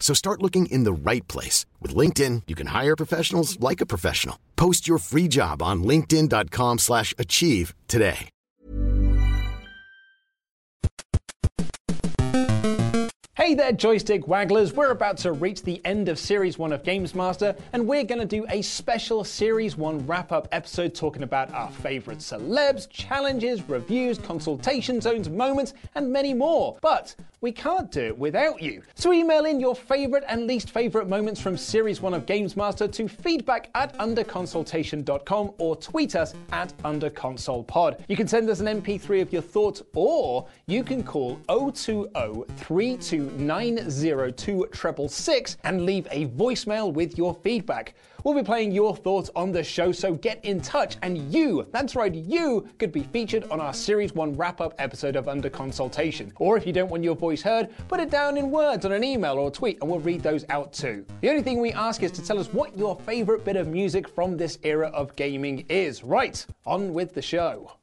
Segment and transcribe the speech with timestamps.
[0.00, 1.66] So start looking in the right place.
[1.82, 4.38] With LinkedIn, you can hire professionals like a professional.
[4.56, 8.30] Post your free job on linkedin.com slash achieve today.
[13.48, 14.72] Hey there, joystick wagglers.
[14.74, 18.20] We're about to reach the end of Series 1 of Games Master, and we're going
[18.20, 23.66] to do a special Series 1 wrap up episode talking about our favourite celebs, challenges,
[23.66, 26.76] reviews, consultation zones, moments, and many more.
[26.82, 28.82] But we can't do it without you.
[28.94, 32.88] So email in your favourite and least favourite moments from Series 1 of Games Master
[32.88, 38.00] to feedback at underconsultation.com or tweet us at underconsolepod.
[38.08, 42.08] You can send us an MP3 of your thoughts, or you can call 020
[42.56, 47.94] 32902 and leave a voicemail with your feedback.
[48.24, 51.94] We'll be playing your thoughts on the show, so get in touch and you, that's
[51.94, 56.32] right, you could be featured on our Series 1 wrap up episode of Under Consultation.
[56.36, 59.04] Or if you don't want your voice heard, put it down in words on an
[59.04, 61.06] email or tweet and we'll read those out too.
[61.20, 64.08] The only thing we ask is to tell us what your favourite bit of music
[64.08, 66.02] from this era of gaming is.
[66.02, 67.77] Right, on with the show.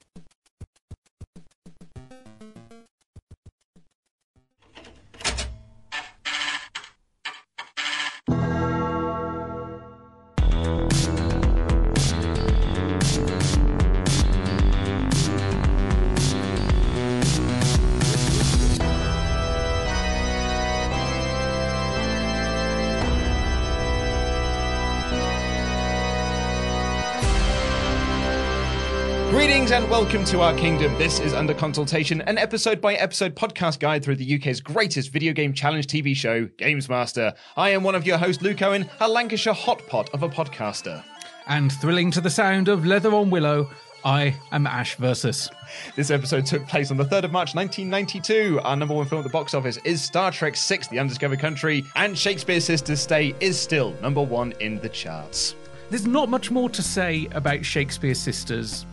[29.65, 30.95] Greetings and welcome to our kingdom.
[30.99, 35.33] This is Under Consultation, an episode by episode podcast guide through the UK's greatest video
[35.33, 37.33] game challenge TV show, Games Master.
[37.57, 41.03] I am one of your hosts, Luke Owen, a Lancashire hot pot of a podcaster.
[41.47, 43.67] And thrilling to the sound of Leather on Willow,
[44.03, 45.49] I am Ash Versus.
[45.95, 48.59] This episode took place on the 3rd of March 1992.
[48.63, 51.83] Our number one film at the box office is Star Trek VI The Undiscovered Country,
[51.95, 55.55] and Shakespeare's Sister's Stay is still number one in the charts.
[55.89, 58.85] There's not much more to say about Shakespeare's Sisters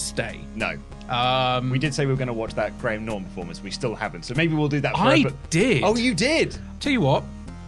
[0.00, 0.40] Stay.
[0.54, 0.78] No.
[1.08, 3.62] Um, We did say we were going to watch that Graham Norton performance.
[3.62, 4.94] We still haven't, so maybe we'll do that.
[4.94, 5.82] For I did.
[5.84, 6.56] Oh, you did.
[6.80, 7.24] Tell you what,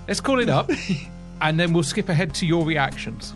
[0.07, 0.71] let's call it up,
[1.41, 3.35] and then we'll skip ahead to your reactions.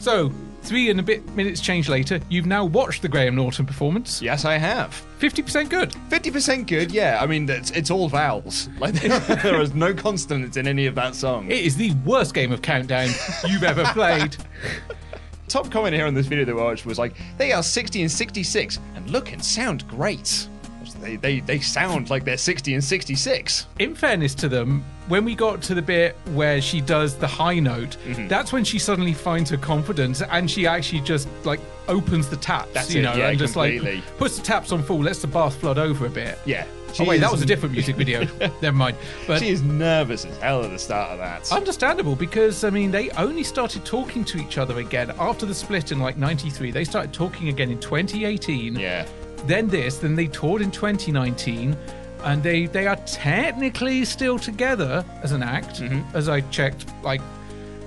[0.00, 0.30] So,
[0.64, 4.20] three and a bit minutes change later, you've now watched the Graham Norton performance.
[4.22, 5.04] Yes, I have.
[5.20, 5.94] 50% good.
[6.08, 6.90] Fifty percent good.
[6.92, 8.68] Yeah, I mean it's, it's all vowels.
[8.78, 11.50] Like there, there is no consonants in any of that song.
[11.50, 13.08] It is the worst game of Countdown
[13.46, 14.36] you've ever played.
[15.48, 18.10] Top comment here on this video that we watched was like, they are 60 and
[18.10, 20.48] 66 and look and sound great.
[21.04, 23.66] They, they, they sound like they're 60 and 66.
[23.78, 27.58] in fairness to them, when we got to the bit where she does the high
[27.60, 28.26] note, Mm-hmm.
[28.28, 32.72] that's when she suddenly finds her confidence and she actually just like opens the taps,
[32.72, 33.96] That's you it, know, yeah, and just completely.
[33.96, 36.38] like puts the taps on full, lets the bath flood over a bit.
[36.46, 36.66] Yeah.
[37.00, 38.24] Oh wait, She that is- was a different music video.
[38.62, 38.96] Never mind.
[39.26, 41.50] But She is nervous as hell at the start of that.
[41.52, 45.90] understandable because I mean they only started talking to each other again after the split
[45.92, 46.70] in like '93.
[46.70, 48.76] They started talking again in 2018.
[48.76, 49.06] yeah.
[49.46, 51.76] Then this, then they toured in 2019,
[52.24, 56.16] and they they are technically still together as an act, Mm-hmm.
[56.16, 57.20] as I checked, like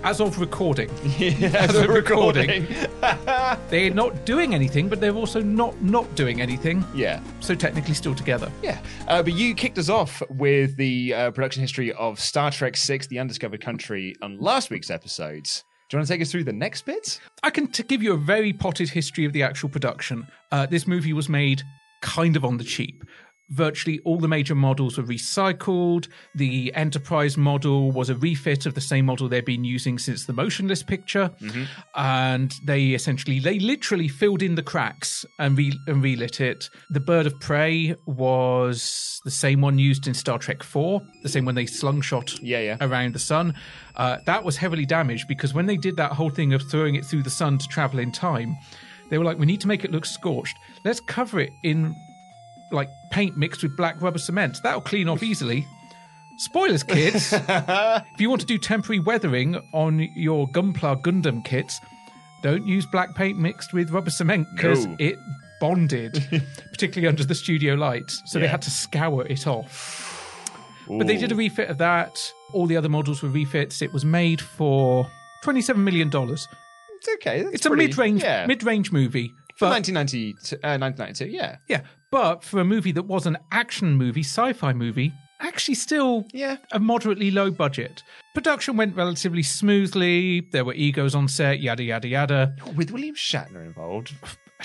[0.04, 0.89] as of recording.
[1.18, 2.68] Yeah, As a recording.
[3.69, 6.83] They're not doing anything, but they're also not not doing anything.
[6.95, 7.19] yeah.
[7.39, 8.51] So technically still together.
[8.62, 8.77] Yeah,
[9.07, 13.00] uh, but you kicked us off with the uh, production history of Star Trek VI:
[13.09, 15.63] The Undiscovered Country on last week's episodes.
[15.89, 17.19] Do you want to take us through the next bit?
[17.43, 20.27] I can t- give you a very potted history of the actual production.
[20.51, 21.63] Uh, this movie was made
[22.01, 23.05] kind of on the cheap.
[23.49, 26.07] Virtually all the major models were recycled.
[26.35, 30.33] The Enterprise model was a refit of the same model they've been using since the
[30.33, 31.31] motionless picture,
[31.95, 36.69] and they essentially they literally filled in the cracks and, re- and relit it.
[36.89, 41.45] The Bird of Prey was the same one used in Star Trek Four, the same
[41.45, 42.77] one they slungshot Yeah, yeah.
[42.81, 43.53] around the sun.
[43.95, 47.05] Uh, that was heavily damaged because when they did that whole thing of throwing it
[47.05, 48.55] through the sun to travel in time,
[49.09, 50.55] they were like, "We need to make it look scorched.
[50.83, 51.95] Let's cover it in
[52.71, 54.61] like paint mixed with black rubber cement.
[54.63, 55.65] That'll clean off easily."
[56.39, 57.33] Spoilers, kids.
[57.33, 61.79] if you want to do temporary weathering on your Gunpla Gundam kits,
[62.43, 64.95] don't use black paint mixed with rubber cement because No.
[64.99, 65.17] it
[65.59, 66.23] bonded,
[66.71, 68.21] particularly under the studio lights.
[68.27, 70.13] So they had to scour it off.
[70.87, 72.17] But they did a refit of that.
[72.53, 73.81] All the other models were refits.
[73.81, 75.09] It was made for
[75.43, 76.47] twenty-seven million dollars.
[76.97, 77.41] It's okay.
[77.51, 78.45] It's a mid-range yeah.
[78.45, 79.33] mid-range movie.
[79.57, 80.31] For But, 1990,
[80.63, 81.57] uh, 1992, yeah.
[81.68, 81.81] yeah,
[82.12, 86.57] but for a movie that was an action movie, sci-fi movie, actually still Yeah.
[86.71, 88.04] a moderately low budget.
[88.36, 90.42] Production went relatively smoothly.
[90.51, 92.56] There were egos on set, yada yada yada.
[92.75, 94.13] With William Shatner involved.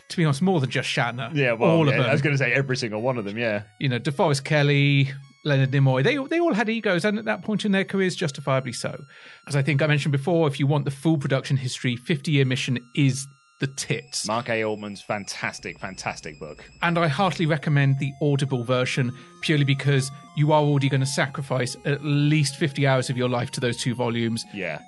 [0.09, 1.35] To be honest, more than just Shatner.
[1.35, 2.03] Yeah, well, all of them.
[2.05, 3.63] I was going to say every single one of them, yeah.
[3.79, 5.11] you know, DeForest Kelley,
[5.45, 8.73] Leonard Nimoy, they they all had egos, and at that point in their careers, justifiably
[8.73, 8.99] so.
[9.47, 12.45] As I think I mentioned before, if you want the full production history, 50 Year
[12.47, 13.27] Mission is
[13.63, 14.27] the tits.
[14.27, 14.65] Mark A.
[14.65, 16.65] Altman's fantastic, fantastic book.
[16.83, 21.77] And I heartily recommend the Audible version purely because you are already going to sacrifice
[21.85, 24.45] at least 50 hours of your life to those two volumes.
[24.53, 24.81] Yeah.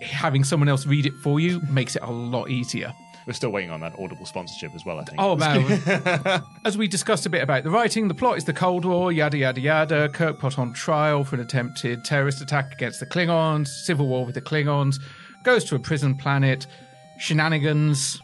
[0.00, 2.94] Having someone else read it for you makes it a lot easier.
[3.26, 5.20] We're still waiting on that Audible sponsorship as well, I think.
[5.20, 6.42] Oh man!
[6.64, 9.36] As we discussed a bit about the writing, the plot is the Cold War, yada
[9.36, 10.08] yada yada.
[10.08, 14.34] Kirk put on trial for an attempted terrorist attack against the Klingons, civil war with
[14.34, 14.98] the Klingons,
[15.42, 16.66] goes to a prison planet,
[17.18, 18.20] shenanigans,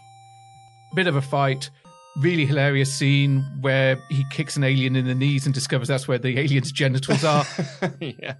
[0.94, 1.70] bit of a fight.
[2.16, 6.18] Really hilarious scene where he kicks an alien in the knees and discovers that's where
[6.18, 7.44] the alien's genitals are.
[8.00, 8.34] yeah.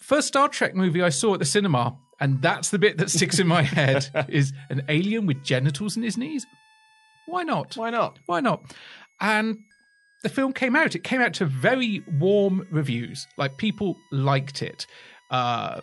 [0.00, 3.38] First Star Trek movie I saw at the cinema, and that's the bit that sticks
[3.38, 6.46] in my head: is an alien with genitals in his knees.
[7.26, 7.76] Why not?
[7.76, 8.18] Why not?
[8.26, 8.74] Why not?
[9.20, 9.58] And
[10.22, 10.94] the film came out.
[10.94, 13.26] It came out to very warm reviews.
[13.36, 14.86] Like people liked it.
[15.30, 15.80] Uh,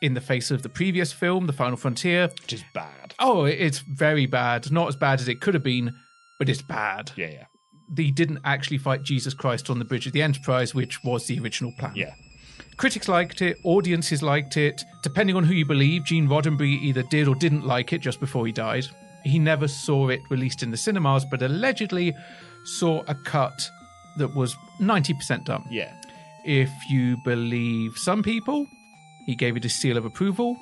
[0.00, 2.30] in the face of the previous film, The Final Frontier.
[2.42, 3.14] Which is bad.
[3.18, 4.70] Oh, it's very bad.
[4.72, 5.94] Not as bad as it could have been,
[6.38, 7.12] but it's bad.
[7.16, 7.44] Yeah, yeah.
[7.88, 11.38] They didn't actually fight Jesus Christ on the bridge of the Enterprise, which was the
[11.40, 11.92] original plan.
[11.94, 12.14] Yeah.
[12.76, 14.82] Critics liked it, audiences liked it.
[15.02, 18.46] Depending on who you believe, Gene Roddenberry either did or didn't like it just before
[18.46, 18.86] he died.
[19.22, 22.14] He never saw it released in the cinemas, but allegedly
[22.64, 23.68] saw a cut
[24.16, 25.64] that was 90% done.
[25.70, 25.92] Yeah.
[26.46, 28.66] If you believe some people,
[29.30, 30.56] he gave it a seal of approval.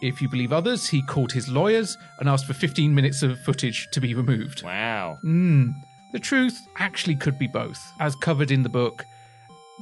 [0.00, 3.88] If you believe others, he called his lawyers and asked for 15 minutes of footage
[3.90, 4.62] to be removed.
[4.62, 5.18] Wow.
[5.22, 5.70] Hmm.
[6.12, 7.84] The truth actually could be both.
[7.98, 9.02] As covered in the book,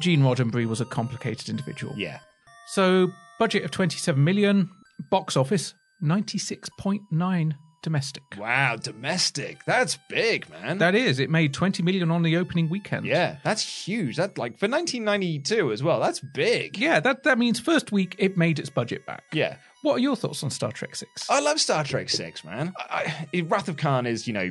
[0.01, 1.93] Gene Roddenberry was a complicated individual.
[1.95, 2.21] Yeah.
[2.69, 4.71] So, budget of 27 million,
[5.11, 7.53] box office 96.9
[7.85, 8.25] domestic.
[8.37, 9.65] Wow, domestic.
[9.67, 10.79] That's big, man.
[10.79, 13.05] That is, it made 20 million on the opening weekend.
[13.07, 14.17] yeah, that's huge.
[14.17, 16.01] That like for 1992 as well.
[16.01, 16.79] That's big.
[16.79, 19.23] Yeah, that, that means first week it made its budget back.
[19.33, 19.57] Yeah.
[19.83, 21.29] What are your thoughts on Star Trek 6?
[21.29, 22.73] I love Star Trek Six, man.
[22.79, 24.51] I, I, Wrath of Khan is, you know,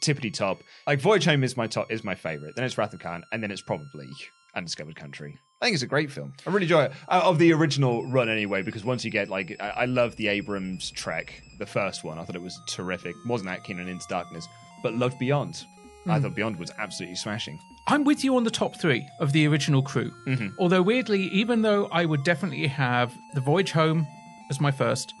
[0.00, 0.62] tippity top.
[0.86, 2.54] Like Voyage Home is my top, is my favorite.
[2.54, 4.08] Then it's Wrath of Khan, and then it's probably
[4.54, 5.36] Undiscovered Country.
[5.60, 6.32] I think it's a great film.
[6.46, 8.62] I really enjoy it uh, of the original run anyway.
[8.62, 12.18] Because once you get like, I, I love the Abrams Trek, the first one.
[12.18, 13.16] I thought it was terrific.
[13.26, 14.46] wasn't that keen on Into Darkness,
[14.82, 15.64] but loved Beyond.
[16.06, 17.58] I thought Beyond was absolutely smashing.
[17.86, 20.10] I'm with you on the top three of the original crew.
[20.58, 24.06] Although, weirdly, even though I would definitely have The Voyage Home
[24.50, 25.12] as my first,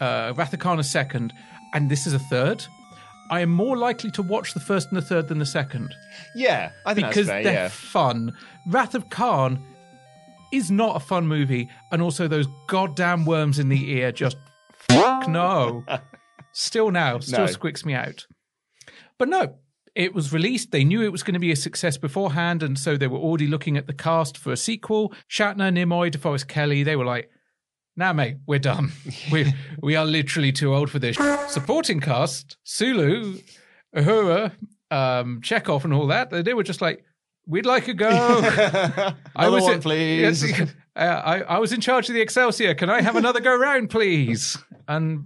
[0.00, 1.32] uh, Wrath Khan a second,
[1.74, 2.64] and this is a third,
[3.30, 5.94] I am more likely to watch the first and the third than the second
[6.34, 7.42] Yeah, I think because that's fair.
[7.44, 7.68] they're Yeah.
[7.68, 8.32] fun.
[8.66, 9.62] Wrath of Khan
[10.52, 14.36] is not a fun movie, and also those goddamn worms in the ear just
[14.90, 15.84] fuck no.
[16.52, 17.52] Still now, still No.
[17.52, 18.26] squicks me out.
[19.18, 19.56] But no,
[19.94, 20.70] it was released.
[20.72, 23.46] They knew it was going to be a success beforehand, and so they were already
[23.46, 25.12] looking at the cast for a sequel.
[25.30, 27.30] Shatner, Nimoy, DeForest Kelley, they were like,
[27.98, 28.92] "Nah, mate, we're done.
[29.32, 29.52] we
[29.82, 31.16] we are literally too old for this."
[31.48, 33.38] Supporting cast: Sulu,
[33.96, 34.52] Uhura,
[34.92, 36.30] um, Chekov, and all that.
[36.30, 37.04] They were just like,
[37.44, 40.48] "We'd like a go." I Another one, in- please.
[40.48, 40.60] Yes,
[40.96, 42.74] uh, I, I was in charge of the Excelsior.
[42.74, 44.56] Can I have another go round, please?
[44.86, 45.24] And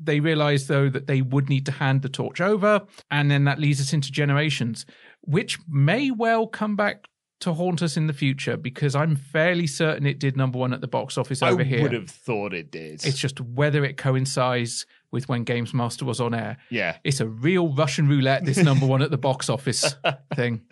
[0.00, 2.80] they realized, though, that they would need to hand the torch over.
[3.10, 4.86] And then that leads us into Generations,
[5.20, 7.08] which may well come back
[7.40, 10.80] to haunt us in the future because I'm fairly certain it did number one at
[10.80, 11.80] the box office over I here.
[11.80, 13.04] I would have thought it did.
[13.04, 16.56] It's just whether it coincides with when Games Master was on air.
[16.70, 16.96] yeah.
[17.04, 19.94] It's a real Russian roulette, this number one at the box office
[20.34, 20.62] thing.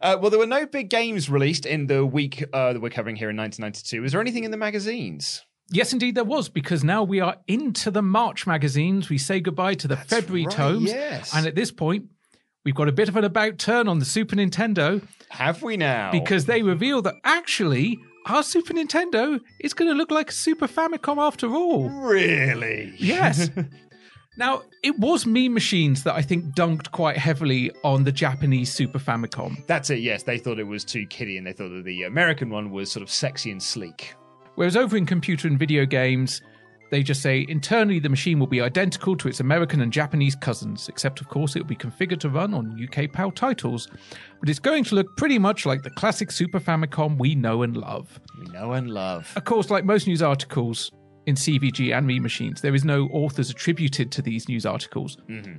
[0.00, 3.16] Uh, well, there were no big games released in the week uh, that we're covering
[3.16, 4.04] here in 1992.
[4.04, 5.42] Is there anything in the magazines?
[5.72, 9.08] Yes, indeed, there was, because now we are into the March magazines.
[9.08, 10.90] We say goodbye to the February right, tomes.
[10.90, 11.34] yes.
[11.34, 12.06] And at this point,
[12.64, 16.10] we've got a bit of an about turn on the Super Nintendo Have we now?
[16.10, 20.68] because they reveal that actually our Super Nintendo is going to look like a Super
[20.68, 21.88] Famicom after all.
[21.88, 22.92] really?
[22.98, 23.50] Yes.
[24.36, 28.98] now, it was Mean Machines that I think dunked quite heavily on the Japanese Super
[28.98, 29.66] Famicom.
[29.66, 30.00] That's it.
[30.00, 32.92] Yes, they thought it was too kiddie, and they thought that the American one was
[32.92, 34.14] sort of sexy and sleek.
[34.56, 36.42] Whereas over in computer and video games,
[36.90, 40.88] they just say internally the machine will be identical to its American and Japanese cousins,
[40.88, 43.88] except of course it will be configured to run on UK PAL titles.
[44.40, 47.76] But it's going to look pretty much like the classic Super Famicom we know and
[47.76, 48.20] love.
[48.38, 49.32] We know and love.
[49.36, 50.90] Of course, like most news articles
[51.26, 55.16] in CVG and Mean Machines, there is no authors attributed to these news articles.
[55.28, 55.52] Mm-hmm.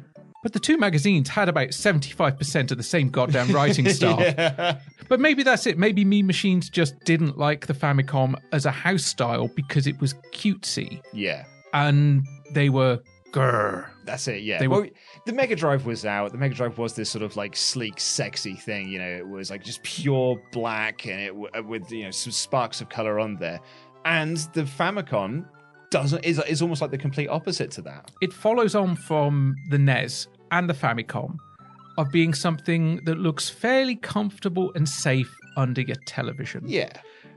[0.43, 4.81] But the two magazines had about 75% of the same goddamn writing staff.
[5.07, 5.77] But maybe that's it.
[5.77, 10.13] Maybe Mean Machines just didn't like the Famicom as a house style because it was
[10.33, 11.01] cutesy.
[11.13, 11.45] Yeah.
[11.73, 13.87] And they were grr.
[14.03, 14.59] That's it, yeah.
[14.59, 14.89] They well, were-
[15.25, 16.31] the Mega Drive was out.
[16.31, 18.89] The Mega Drive was this sort of like sleek, sexy thing.
[18.89, 22.31] You know, it was like just pure black and it uh, with you know some
[22.31, 23.59] sparks of color on there.
[24.05, 25.45] And the Famicom
[25.91, 28.09] doesn't is is almost like the complete opposite to that.
[28.21, 31.37] It follows on from the NES and the Famicom
[31.97, 36.63] of being something that looks fairly comfortable and safe under your television.
[36.65, 36.91] Yeah.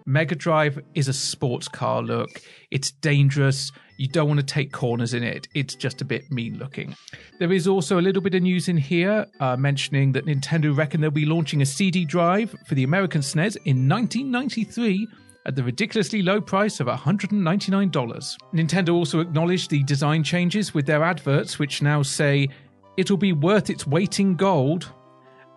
[0.07, 2.43] Mega Drive is a sports car look.
[2.71, 3.73] It's dangerous.
[3.97, 5.49] You don't want to take corners in it.
[5.55, 6.95] It's just a bit mean looking.
[7.39, 11.01] There is also a little bit of news in here uh, mentioning that Nintendo reckon
[11.01, 15.09] they'll be launching a CD drive for the American SNES in 1993
[15.47, 18.37] at the ridiculously low price of $199.
[18.53, 22.49] Nintendo also acknowledged the design changes with their adverts, which now say
[22.97, 24.93] it'll be worth its weight in gold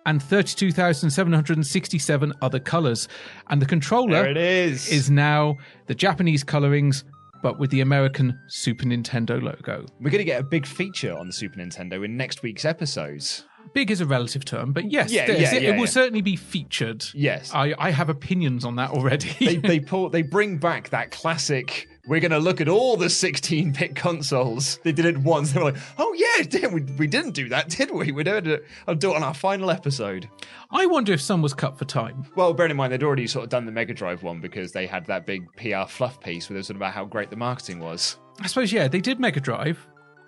[0.05, 3.07] and 32,767 other colors.
[3.49, 4.89] And the controller There it is.
[4.89, 5.55] is now
[5.87, 7.03] the Japanese colorings,
[7.43, 9.85] but with the American Super Nintendo logo.
[9.99, 13.43] We're going to get a big feature on the Super Nintendo in next week's episodes.
[13.73, 15.85] Big is a relative term, but yes, Yeah, yeah, it, yeah, will yeah.
[15.85, 17.03] certainly be featured.
[17.13, 17.51] Yes.
[17.53, 19.35] I, I have opinions on that already.
[19.41, 21.89] they they pull they bring back that classic.
[22.07, 24.79] We're going to look at all the 16-bit consoles.
[24.83, 25.51] They did it once.
[25.51, 28.11] They were like, "Oh yeah, we, we didn't do that, did we?
[28.13, 28.65] We're doing it.
[28.87, 30.29] I'll do it on our final episode."
[30.71, 32.25] I wonder if some was cut for time.
[32.35, 34.87] Well, bearing in mind they'd already sort of done the Mega Drive one because they
[34.87, 37.35] had that big PR fluff piece where they were sort of about how great the
[37.35, 38.17] marketing was.
[38.39, 39.85] I suppose, yeah, they did Mega Drive.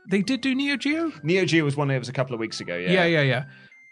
[0.10, 1.12] They did do Neo Geo.
[1.24, 2.76] Neo Geo was one that was a couple of weeks ago.
[2.76, 3.46] Yeah, Yeah, yeah, yeah.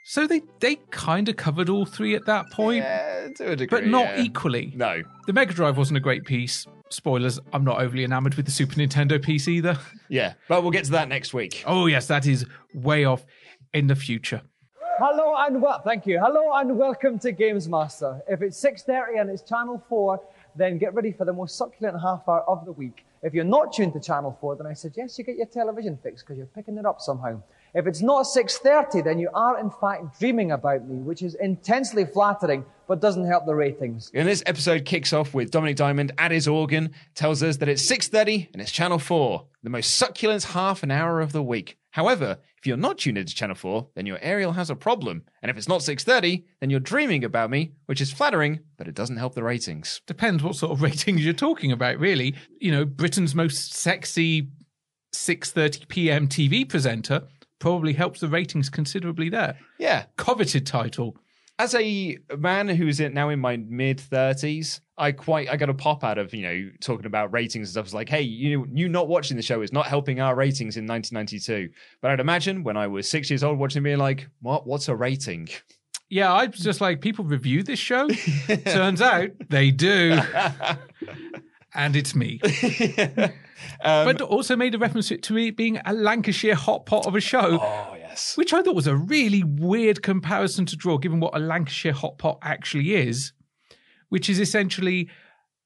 [0.04, 3.82] So they they kind of covered all three at that point, Yeah, to a degree,
[3.82, 4.24] but not yeah.
[4.24, 4.74] equally.
[4.76, 6.66] No, The Mega Drive wasn't a great piece.
[6.90, 9.78] Spoilers, I'm not overly enamored with the Super Nintendo piece either.
[10.10, 11.64] yeah, but we'll get to that next week.
[11.66, 13.26] Oh, yes, that is way off
[13.74, 14.42] in the future.
[15.00, 16.20] Hello and well, thank you.
[16.20, 18.20] Hello and welcome to Games Master.
[18.28, 20.20] If it's 6:30 and it's Channel 4,
[20.56, 23.06] then get ready for the most succulent half hour of the week.
[23.22, 26.26] If you're not tuned to Channel 4, then I suggest you get your television fixed
[26.26, 27.42] because you're picking it up somehow.
[27.78, 32.06] If it's not 6:30, then you are in fact dreaming about me, which is intensely
[32.06, 34.10] flattering but doesn't help the ratings.
[34.16, 37.86] And this episode kicks off with Dominik Diamond at his organ, tells us that it's
[37.86, 41.78] 6.30 and it's Channel 4, the most succulent half an hour of the week.
[41.92, 45.24] However, if you're not tuned into Channel 4, then your aerial has a problem.
[45.44, 48.96] And if it's not 6.30, then you're dreaming about me, which is flattering, but it
[48.96, 50.02] doesn't help the ratings.
[50.08, 52.34] Depends what sort of ratings you're talking about, really.
[52.60, 54.50] You know, Britain's most sexy
[55.14, 56.28] 6:30 p.m.
[56.28, 57.28] TV presenter
[57.60, 59.58] probably helps the ratings considerably there.
[59.80, 60.06] Yeah.
[60.18, 61.18] Coveted title.
[61.60, 66.04] As a man who's now in my mid 30s, I quite I got a pop
[66.04, 67.86] out of you know talking about ratings and stuff.
[67.86, 70.86] It's like, hey, you you not watching the show is not helping our ratings in
[70.86, 71.74] 1992.
[72.02, 74.96] But I'd imagine when I was six years old watching, being like, what what's a
[74.96, 75.50] rating?
[76.10, 78.08] Yeah, I was just like, people review this show.
[78.66, 80.20] Turns out they do.
[81.74, 82.40] and it's me.
[83.82, 87.08] Um, but also made a reference to it to it being a Lancashire hot pot
[87.08, 87.58] of a show.
[87.60, 91.40] Oh yes, which I thought was a really weird comparison to draw, given what a
[91.40, 93.34] Lancashire hot pot actually is,
[94.10, 95.10] which is essentially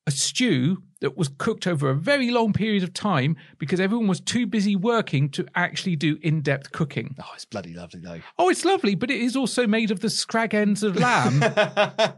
[0.08, 4.22] a stew that was cooked over a very long period of time because everyone was
[4.22, 7.14] too busy working to actually do in depth cooking.
[7.20, 8.22] oh it's bloody lovely though.
[8.40, 11.44] Oh, it's lovely, but it is also made of the scrag ends of lamb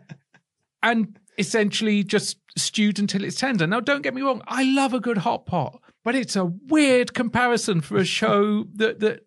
[0.83, 3.67] and essentially just stewed until it's tender.
[3.67, 7.13] Now, don't get me wrong, I love a good hot pot, but it's a weird
[7.13, 9.25] comparison for a show that that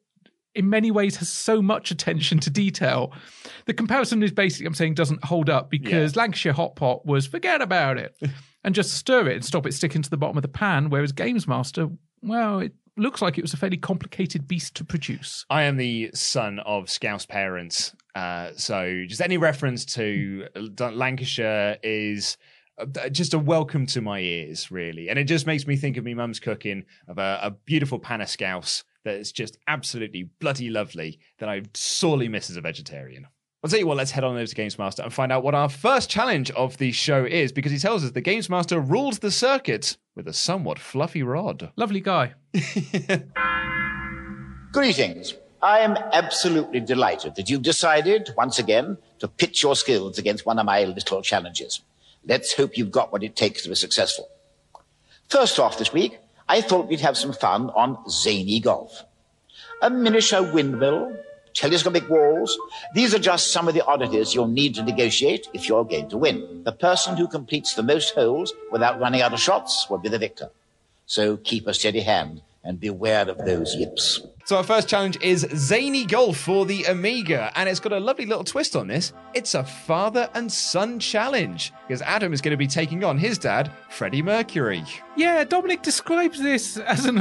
[0.54, 3.12] in many ways has so much attention to detail.
[3.66, 7.60] The comparison is basically, I'm saying, doesn't hold up because Lancashire Hot Pot was forget
[7.60, 8.16] about it
[8.64, 11.12] and just stir it and stop it sticking to the bottom of the pan, whereas
[11.12, 11.88] Games Master,
[12.22, 15.44] well, it looks like it was a fairly complicated beast to produce.
[15.50, 20.46] I am the son of Scouse parents, uh, so just any reference to
[20.78, 22.36] Lancashire is
[22.78, 25.08] uh, just a welcome to my ears, really.
[25.08, 28.20] And it just makes me think of me mum's cooking of a, a beautiful pan
[28.20, 33.26] of scouse that is just absolutely bloody lovely that I sorely miss as a vegetarian.
[33.64, 35.54] I'll tell you what, let's head on over to Games Master and find out what
[35.54, 39.18] our first challenge of the show is because he tells us the Games Master rules
[39.20, 41.70] the circuit with a somewhat fluffy rod.
[41.74, 42.34] Lovely guy.
[44.72, 45.34] Greetings.
[45.62, 50.58] I am absolutely delighted that you've decided, once again, to pitch your skills against one
[50.58, 51.80] of my little challenges.
[52.24, 54.28] Let's hope you've got what it takes to be successful.
[55.28, 59.02] First off this week, I thought we'd have some fun on zany golf.
[59.82, 61.16] A miniature windmill,
[61.56, 62.56] telescopic walls.
[62.94, 66.18] These are just some of the oddities you'll need to negotiate if you're going to
[66.18, 66.62] win.
[66.64, 70.18] The person who completes the most holes without running out of shots will be the
[70.18, 70.50] victor.
[71.06, 74.20] So keep a steady hand and beware of those yips.
[74.44, 78.26] So our first challenge is Zany Golf for the Amiga, and it's got a lovely
[78.26, 79.12] little twist on this.
[79.34, 83.38] It's a father and son challenge because Adam is going to be taking on his
[83.38, 84.84] dad, Freddie Mercury.
[85.16, 87.20] Yeah, Dominik describes this as an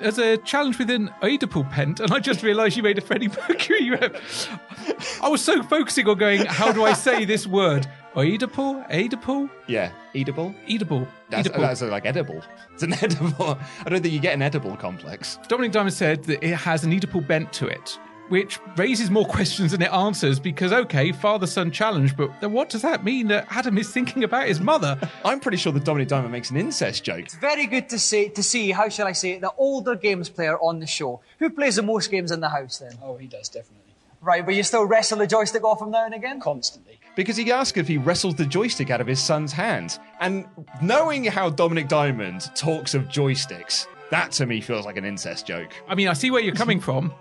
[0.00, 3.28] as a challenge with an Oedipal pent, and I just realised you made a Freddie
[3.28, 3.90] Mercury.
[5.20, 7.88] I was so focusing on going, how do I say this word?
[8.14, 8.88] Oedipal?
[8.88, 9.50] Oedipal?
[9.66, 10.54] Yeah, edible.
[10.68, 11.08] Edible.
[11.30, 11.62] That's, edible.
[11.62, 12.42] that's like edible.
[12.72, 13.58] It's an edible.
[13.84, 15.38] I don't think you get an edible complex.
[15.48, 19.72] Dominik Diamond said that it has an Oedipal bent to it, which raises more questions
[19.72, 23.46] than it answers because, okay, father son challenge, but then what does that mean that
[23.50, 24.98] Adam is thinking about his mother?
[25.24, 27.20] I'm pretty sure that Dominik Diamond makes an incest joke.
[27.20, 30.28] It's very good to see, to see, how shall I say it, the older games
[30.28, 31.20] player on the show.
[31.38, 32.98] Who plays the most games in the house then?
[33.02, 33.80] Oh, he does, definitely.
[34.20, 36.40] Right, but you still wrestle the joystick off him now and again?
[36.40, 36.98] Constantly.
[37.14, 39.98] Because he asked if he wrestled the joystick out of his son's hand.
[40.18, 40.46] And
[40.80, 45.72] knowing how Dominik Diamond talks of joysticks, that to me feels like an incest joke.
[45.86, 47.12] I mean, I see where you're coming from,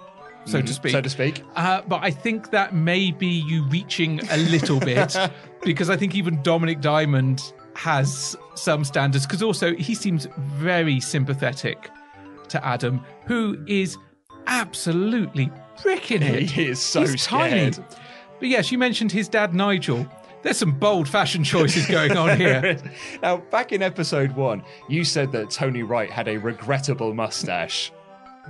[0.45, 0.91] so to speak.
[0.91, 1.43] So to speak.
[1.55, 5.15] Uh, but I think that may be you reaching a little bit
[5.63, 11.89] because I think even Dominik Diamond has some standards because also he seems very sympathetic
[12.50, 13.97] to Adam, who is
[14.47, 15.51] absolutely
[15.82, 16.49] bricking it.
[16.49, 17.71] He is so He's tiny.
[18.39, 20.08] But yes, you mentioned his dad, Nigel.
[20.41, 22.77] There's some bold fashion choices going on here.
[23.21, 27.93] now, back in episode one, you said that Tony Wright had a regrettable mustache.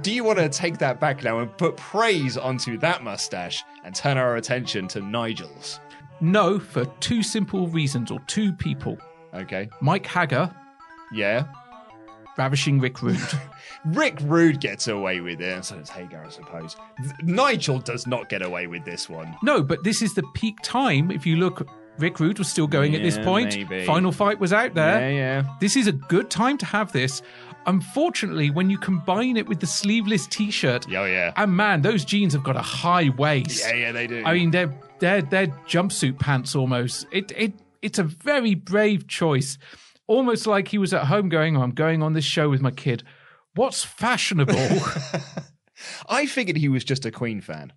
[0.01, 3.93] Do you want to take that back now and put praise onto that mustache and
[3.93, 5.79] turn our attention to Nigel's?
[6.19, 8.97] No, for two simple reasons, or two people.
[9.33, 9.69] Okay.
[9.81, 10.53] Mike Haggar,
[11.13, 11.45] Yeah.
[12.37, 13.19] ravishing Rick Rude.
[13.85, 16.75] Rick Rude gets away with it, and so does Haggar, I suppose.
[17.21, 19.35] Nigel does not get away with this one.
[19.43, 21.11] No, but this is the peak time.
[21.11, 21.67] If you look,
[21.99, 23.55] Rick Rude was still going at this Yeah, point.
[23.69, 23.85] maybe.
[23.85, 25.11] Final Fight was out there.
[25.11, 25.43] Yeah, yeah.
[25.59, 27.21] This is a good time to have this.
[27.65, 31.31] Unfortunately, when you combine it with the sleeveless T-shirt, Oh, yeah.
[31.37, 33.63] and man, those jeans have got a high waist.
[33.65, 34.23] Yeah, yeah, they do.
[34.25, 37.05] I mean, they're they're they're jumpsuit pants almost.
[37.11, 39.57] It it it's a very brave choice.
[40.07, 42.71] Almost like he was at home going, oh, "I'm going on this show with my
[42.71, 43.03] kid.
[43.55, 44.55] What's fashionable?"
[46.09, 47.73] I figured he was just a Queen fan.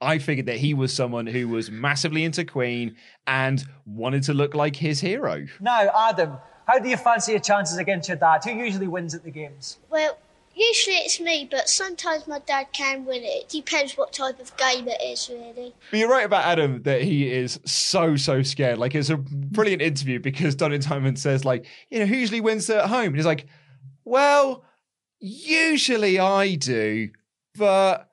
[0.00, 2.94] I figured that he was someone who was massively into Queen
[3.26, 5.46] and wanted to look like his hero.
[5.60, 8.44] No, Adam, how do you fancy your chances against your dad?
[8.44, 9.78] Who usually wins at the games?
[9.88, 10.18] Well,
[10.54, 13.44] usually it's me, but sometimes my dad can win it.
[13.44, 15.74] It depends what type of game it is, really.
[15.90, 18.76] But you're right about Adam that he is so so scared.
[18.76, 22.68] Like it's a brilliant interview because Donald Diamond says like, you know, who usually wins
[22.68, 23.06] at home?
[23.06, 23.46] And he's like,
[24.04, 24.64] well,
[25.20, 27.08] usually I do,
[27.56, 28.10] but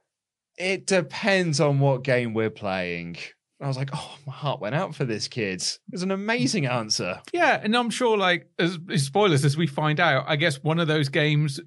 [0.57, 3.17] it depends on what game we're playing.
[3.61, 5.61] I was like, oh, my heart went out for this kid.
[5.61, 7.21] It was an amazing answer.
[7.31, 10.87] Yeah, and I'm sure, like, as spoilers as we find out, I guess one of
[10.87, 11.61] those games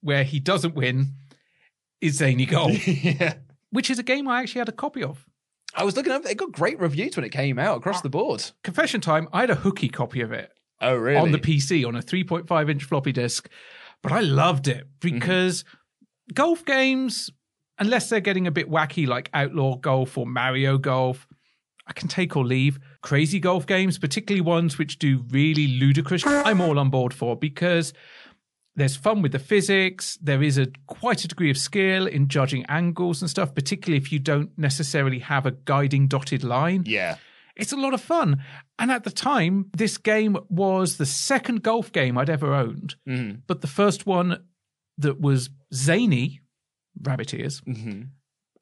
[0.00, 1.12] where he doesn't win
[2.00, 3.34] is Zany Golf, yeah.
[3.70, 5.26] which is a game I actually had a copy of.
[5.74, 8.42] I was looking up, it got great reviews when it came out across the board.
[8.64, 11.18] Confession time, I had a hooky copy of it Oh, really?
[11.18, 13.50] on the PC on a 3.5 inch floppy disk,
[14.02, 15.14] but I loved it mm-hmm.
[15.18, 15.64] because
[16.32, 17.30] golf games,
[17.78, 21.25] unless they're getting a bit wacky like Outlaw Golf or Mario Golf,
[21.86, 22.78] I can take or leave.
[23.02, 27.92] Crazy golf games, particularly ones which do really ludicrous, I'm all on board for because
[28.74, 30.18] there's fun with the physics.
[30.20, 34.12] There is a quite a degree of skill in judging angles and stuff, particularly if
[34.12, 36.84] you don't necessarily have a guiding dotted line.
[36.86, 37.16] Yeah.
[37.56, 38.42] It's a lot of fun.
[38.78, 43.38] And at the time, this game was the second golf game I'd ever owned, mm-hmm.
[43.46, 44.44] but the first one
[44.98, 46.40] that was zany,
[47.02, 48.02] rabbit ears, mm-hmm.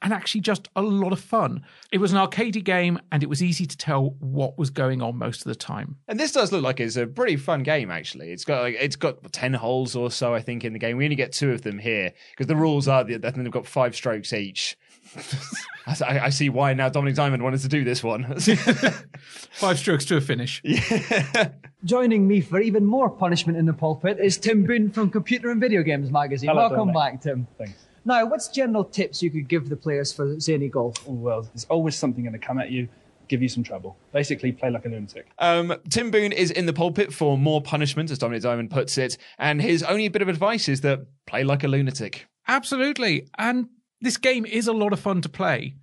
[0.02, 1.64] And actually just a lot of fun.
[1.90, 5.16] It was an arcadey game and it was easy to tell what was going on
[5.16, 5.96] most of the time.
[6.08, 7.90] And this does look like it's a pretty fun game.
[7.90, 10.34] Actually, it's got like it's got ten holes or so.
[10.34, 12.86] I think in the game we only get two of them here because the rules
[12.88, 14.76] are that they've got five strokes each.
[15.86, 18.24] I, I see why now Dominik Diamond wanted to do this one.
[19.52, 20.62] Five strokes to a finish.
[20.64, 21.50] Yeah.
[21.84, 25.60] Joining me for even more punishment in the pulpit is Tim Boone from Computer and
[25.60, 26.48] Video Games Magazine.
[26.48, 26.94] Hello, Welcome Dominik.
[26.94, 27.46] back, Tim.
[27.58, 27.86] Thanks.
[28.04, 30.96] Now, what's general tips you could give the players for Zany Golf?
[31.08, 32.88] Oh, well, there's always something going to come at you,
[33.28, 33.96] give you some trouble.
[34.12, 35.26] Basically, play like a lunatic.
[35.38, 39.16] Um, Tim Boone is in the pulpit for more punishment, as Dominik Diamond puts it,
[39.38, 42.26] and his only bit of advice is that play like a lunatic.
[42.46, 43.26] Absolutely.
[43.38, 43.68] And
[44.00, 45.74] this game is a lot of fun to play.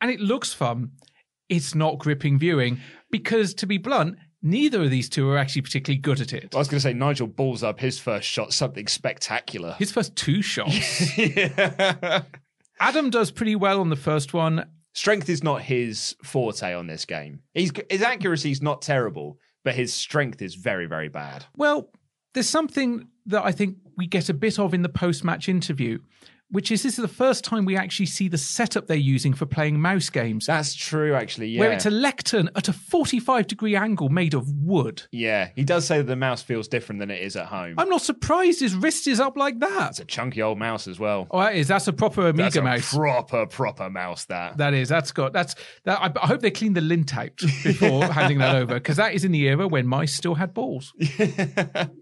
[0.00, 0.90] And it looks fun.
[1.48, 2.80] It's not gripping viewing
[3.10, 6.54] because, to be blunt, neither of these two are actually particularly good at it.
[6.54, 9.74] I was going to say Nigel balls up his first shot, something spectacular.
[9.78, 11.18] His first two shots.
[12.80, 14.66] Adam does pretty well on the first one.
[14.94, 17.40] Strength is not his forte on this game.
[17.54, 21.46] He's, his accuracy is not terrible, but his strength is very, very bad.
[21.56, 21.90] Well,
[22.34, 25.98] there's something that I think we get a bit of in the post match interview,
[26.52, 29.46] which is this is the first time we actually see the setup they're using for
[29.46, 30.46] playing mouse games.
[30.46, 31.48] That's true, actually.
[31.48, 31.60] Yeah.
[31.60, 35.02] Where it's a lectern at a 45 degree angle made of wood.
[35.10, 37.74] yeah, he does say that the mouse feels different than it is at home.
[37.78, 39.90] I'm not surprised his wrist is up like that.
[39.90, 41.26] It's a chunky old mouse as well.
[41.30, 41.68] Oh, that is.
[41.68, 42.94] That's a proper Amiga That's a mouse.
[42.94, 44.26] proper, proper mouse.
[44.26, 44.88] That That is.
[44.88, 45.32] That's got.
[45.32, 45.54] That's.
[45.84, 49.14] That, I, I hope they clean the lint out before handing that over because that
[49.14, 50.92] is in the era when mice still had balls.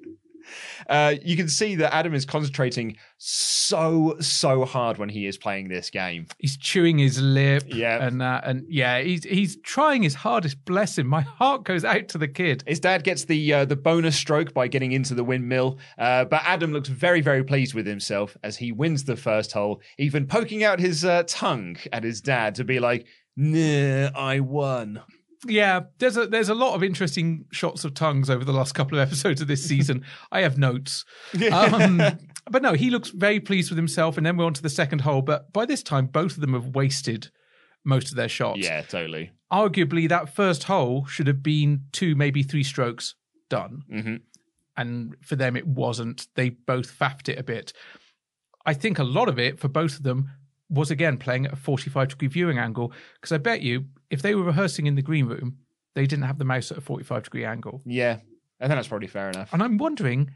[0.88, 5.68] uh, you can see that Adam is concentrating so so hard when he is playing
[5.68, 6.26] this game.
[6.38, 7.64] He's chewing his lip.
[7.66, 8.04] Yeah.
[8.04, 8.46] And that.
[8.46, 10.64] And yeah, he's he's trying his hardest.
[10.64, 11.06] Bless him.
[11.06, 12.64] My heart goes out to the kid.
[12.66, 16.42] His dad gets the uh, the bonus stroke by getting into the windmill, uh, but
[16.44, 20.64] Adam looks very very pleased with himself as he wins the first hole, even poking
[20.64, 25.02] out his uh, tongue at his dad to be like, "Nah, I won."
[25.46, 28.98] Yeah, there's a there's a lot of interesting shots of tongues over the last couple
[28.98, 30.04] of episodes of this season.
[30.30, 31.04] I have notes,
[31.50, 32.02] um,
[32.50, 34.16] but no, he looks very pleased with himself.
[34.16, 35.22] And then we're on to the second hole.
[35.22, 37.30] But by this time, both of them have wasted
[37.84, 38.60] most of their shots.
[38.60, 39.30] Yeah, totally.
[39.50, 43.14] Arguably, that first hole should have been two, maybe three strokes
[43.48, 44.16] done, hmm
[44.76, 46.26] and for them it wasn't.
[46.36, 47.72] They both faffed it a bit.
[48.64, 50.30] I think a lot of it for both of them
[50.70, 54.34] was again playing at a 45 degree viewing angle because I bet you if they
[54.34, 55.58] were rehearsing in the green room,
[55.94, 57.82] they didn't have the mouse at a 45 degree angle.
[57.84, 58.18] Yeah,
[58.60, 59.52] I think that's probably fair enough.
[59.52, 60.30] And I'm wondering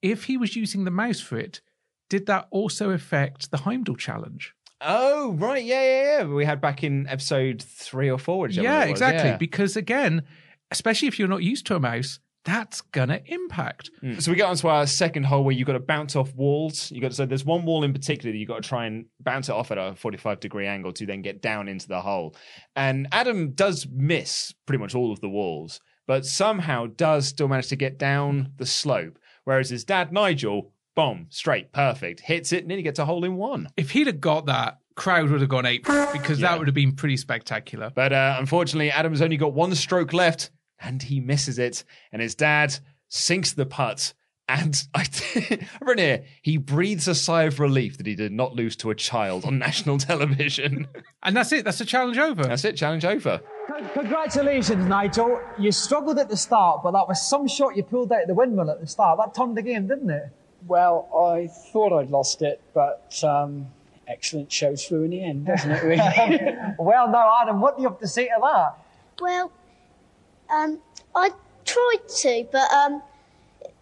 [0.00, 1.60] if he was using the mouse for it,
[2.08, 4.54] did that also affect the Heimdall challenge?
[4.80, 6.24] Oh right, yeah, yeah, yeah.
[6.24, 8.48] We had back in episode three or four.
[8.48, 9.30] yeah, exactly.
[9.30, 9.36] yeah.
[9.36, 10.22] Because again,
[10.70, 13.90] especially if you're not used to a mouse, that's gonna impact.
[14.02, 14.20] Mm.
[14.22, 16.90] So we get onto our second hole where you've got to bounce off walls.
[16.90, 19.06] You got to, so there's one wall in particular that you've got to try and
[19.20, 22.34] bounce it off at a 45 degree angle to then get down into the hole.
[22.76, 27.68] And Adam does miss pretty much all of the walls, but somehow does still manage
[27.68, 29.18] to get down the slope.
[29.44, 33.24] Whereas his dad Nigel, bomb, straight, perfect, hits it and then he gets a hole
[33.24, 33.68] in one.
[33.76, 36.48] If he'd have got that, crowd would have gone ape because Yeah.
[36.50, 37.90] that would have been pretty spectacular.
[37.94, 40.50] But uh, unfortunately, Adam's only got one stroke left,
[40.80, 41.84] and he misses it.
[42.12, 42.76] And his dad
[43.08, 44.14] sinks the putt.
[44.48, 48.74] And I, I've here, he breathes a sigh of relief that he did not lose
[48.76, 50.88] to a child on national television.
[51.22, 51.66] And that's it.
[51.66, 52.44] That's the challenge over.
[52.44, 52.76] That's it.
[52.76, 53.42] Challenge over.
[53.92, 55.38] Congratulations, Nigel.
[55.58, 58.32] You struggled at the start, but that was some shot you pulled out of the
[58.32, 59.18] windmill at the start.
[59.18, 60.30] That turned the game, didn't it?
[60.66, 63.66] Well, I thought I'd lost it, but um,
[64.08, 66.56] excellent show through in the end, doesn't it, really?
[66.78, 68.78] well, now, Adam, what do you have to say to that?
[69.20, 69.52] Well,
[70.52, 70.78] um,
[71.14, 71.30] I
[71.64, 73.02] tried to, but um,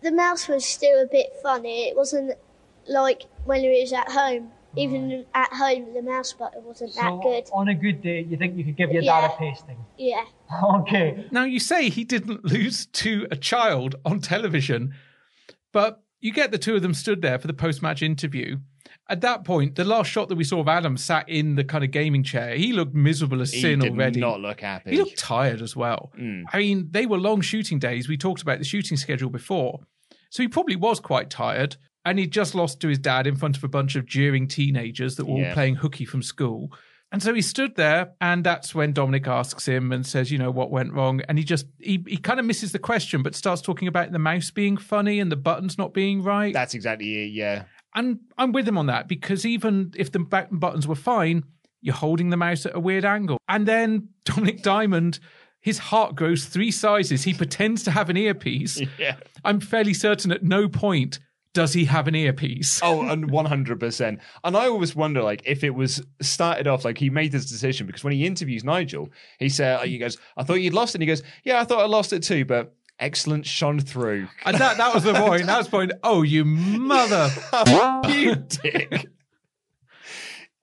[0.02, 1.88] the mouse was still a bit funny.
[1.88, 2.34] It wasn't
[2.88, 4.52] like when it was at home.
[4.76, 7.48] Even at home, the mouse button wasn't that good.
[7.52, 9.78] on a good day, you think you could give your dad a pasting?
[9.96, 10.24] Yeah.
[10.62, 11.26] Okay.
[11.30, 14.94] Now, you say he didn't lose to a child on television,
[15.72, 18.56] but you get the two of them stood there for the post match interview.
[19.10, 21.82] At that point, the last shot that we saw of Adam sat in the kind
[21.82, 22.54] of gaming chair.
[22.56, 24.20] He looked miserable as He sin did already.
[24.20, 24.90] not look happy.
[24.90, 26.12] He looked tired as well.
[26.18, 26.44] Mm.
[26.52, 28.08] I mean, they were long shooting days.
[28.08, 29.80] We talked about the shooting schedule before.
[30.30, 31.76] So he probably was quite tired.
[32.04, 35.16] And he just lost to his dad in front of a bunch of jeering teenagers
[35.16, 36.72] that were all playing hooky from school.
[37.10, 40.50] And so he stood there, and that's when Dominik asks him and says, you know,
[40.50, 41.22] what went wrong?
[41.26, 44.18] And he just, he, he kind of misses the question, but starts talking about the
[44.18, 46.52] mouse being funny and the buttons not being right.
[46.52, 47.64] That's exactly it, yeah.
[47.94, 51.44] And I'm with him on that because even if the back buttons were fine,
[51.80, 53.38] you're holding the mouse at a weird angle.
[53.48, 55.20] And then Dominik Diamond,
[55.60, 57.24] his heart grows three sizes.
[57.24, 58.80] He pretends to have an earpiece.
[58.98, 59.16] Yeah.
[59.44, 61.18] I'm fairly certain at no point
[61.54, 62.80] Does he have an earpiece?
[62.82, 64.20] Oh, and one hundred percent.
[64.44, 67.86] And I always wonder, like, if it was started off like he made this decision
[67.86, 71.02] because when he interviews Nigel, he said, he goes, "I thought you'd lost it." And
[71.02, 74.76] he goes, "Yeah, I thought I lost it too, but excellent shone through." And that
[74.76, 75.46] that was the point.
[75.46, 75.92] That was the point.
[76.02, 77.30] Oh, you mother!
[78.08, 79.08] you dick.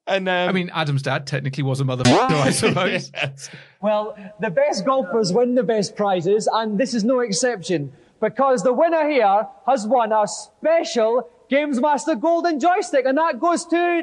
[0.06, 3.10] And um, I mean, Adam's dad technically was a motherfucker, I suppose.
[3.12, 3.50] Yes.
[3.80, 8.72] Well, the best golfers win the best prizes, and this is no exception, because the
[8.72, 14.02] winner here has won a special Games Master Golden Joystick, and that goes to.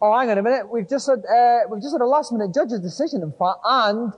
[0.00, 0.70] Oh, hang on a minute.
[0.70, 4.12] We've just had uh, we've just had a last minute judge's decision, in fact, and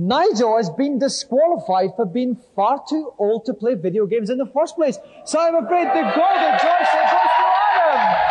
[0.00, 4.46] Nigel has been disqualified for being far too old to play video games in the
[4.46, 4.96] first place.
[5.24, 7.46] So I'm afraid the Golden Joystick goes to
[7.82, 8.28] Adam.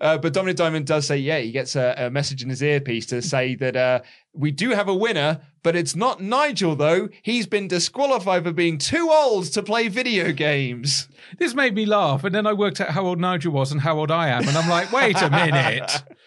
[0.00, 3.06] Uh, but Dominik Diamond does say, yeah, he gets a, a message in his earpiece
[3.06, 4.02] to say that uh,
[4.32, 7.08] we do have a winner, but it's not Nigel, though.
[7.22, 11.08] He's been disqualified for being too old to play video games.
[11.38, 13.98] This made me laugh, and then I worked out how old Nigel was and how
[13.98, 16.02] old I am, and I'm like, wait a minute.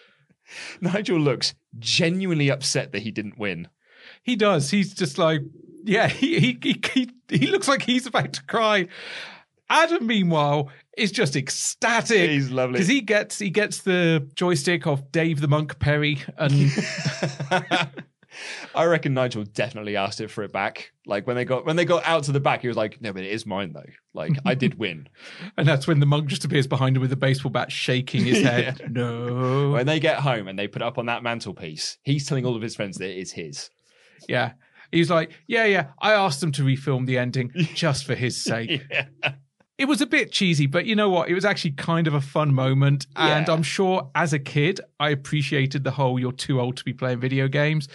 [0.80, 3.68] Nigel looks genuinely upset that he didn't win.
[4.22, 4.70] He does.
[4.70, 5.42] He's just like,
[5.84, 8.88] yeah, he he he, he, he looks like he's about to cry.
[9.68, 12.30] Adam, meanwhile, is just ecstatic.
[12.30, 12.74] He's lovely.
[12.74, 16.52] because he gets he gets the joystick of Dave the Monk Perry, and
[18.74, 20.92] I reckon Nigel definitely asked it for it back.
[21.06, 23.12] Like when they got when they got out to the back, he was like, "No,
[23.12, 23.82] but it is mine though.
[24.14, 25.08] Like I did win."
[25.56, 28.42] and that's when the monk just appears behind him with a baseball bat, shaking his
[28.42, 28.78] head.
[28.80, 28.88] Yeah.
[28.90, 32.44] No, when they get home and they put it up on that mantelpiece, he's telling
[32.44, 33.70] all of his friends that it is his.
[34.28, 34.52] yeah.
[34.92, 35.88] He's like, yeah, yeah.
[36.00, 38.82] I asked them to refilm the ending just for his sake.
[38.88, 39.06] Yeah.
[39.78, 41.28] It was a bit cheesy, but you know what?
[41.28, 43.06] It was actually kind of a fun moment.
[43.16, 43.52] And Yeah.
[43.52, 47.18] I'm sure as a kid, I appreciated the whole you're too old to be playing
[47.18, 47.88] video games.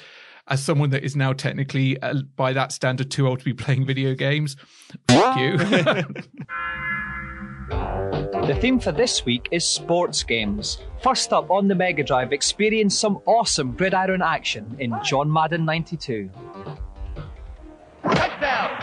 [0.52, 3.86] As someone that is now technically, uh, by that standard, too old to be playing
[3.86, 4.58] video games,
[5.08, 5.58] fuck you.
[8.42, 10.80] The theme for this week is sports games.
[11.02, 16.30] First up on the Mega Drive, experience some awesome gridiron action in John Madden 92.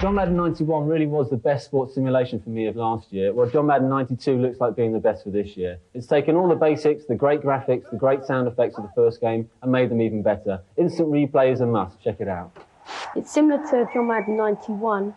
[0.01, 3.33] John Madden 91 really was the best sports simulation for me of last year.
[3.33, 5.79] Well, John Madden 92 looks like being the best for this year.
[5.93, 9.21] It's taken all the basics, the great graphics, the great sound effects of the first
[9.21, 10.61] game, and made them even better.
[10.77, 12.01] Instant replay is a must.
[12.01, 12.57] Check it out.
[13.17, 15.15] It's similar to John Madden 91,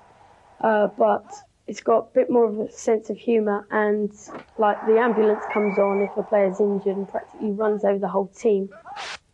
[0.62, 1.32] uh, but
[1.68, 4.12] it's got a bit more of a sense of humour and
[4.58, 8.28] like the ambulance comes on if a player's injured and practically runs over the whole
[8.28, 8.70] team.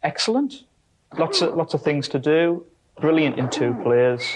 [0.04, 0.66] excellent.
[1.18, 2.66] Lots of lots of things to do.
[3.00, 4.36] Brilliant in two players.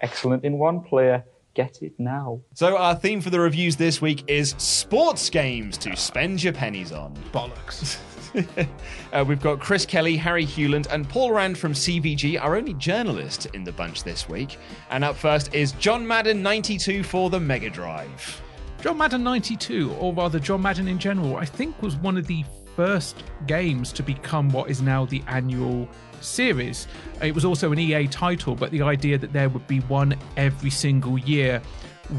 [0.00, 1.24] Excellent in one player.
[1.54, 2.40] Get it now.
[2.52, 6.92] So our theme for the reviews this week is sports games to spend your pennies
[6.92, 7.14] on.
[7.32, 7.98] Bollocks.
[9.12, 13.46] uh, we've got Chris Kelly, Harry Hewland, and Paul Rand from CVG, our only journalist
[13.54, 14.58] in the bunch this week.
[14.90, 18.42] And up first is John Madden 92 for the Mega Drive.
[18.82, 22.44] John Madden 92, or rather John Madden in general, I think was one of the
[22.76, 25.88] first games to become what is now the annual
[26.20, 26.86] series.
[27.22, 30.70] It was also an EA title, but the idea that there would be one every
[30.70, 31.60] single year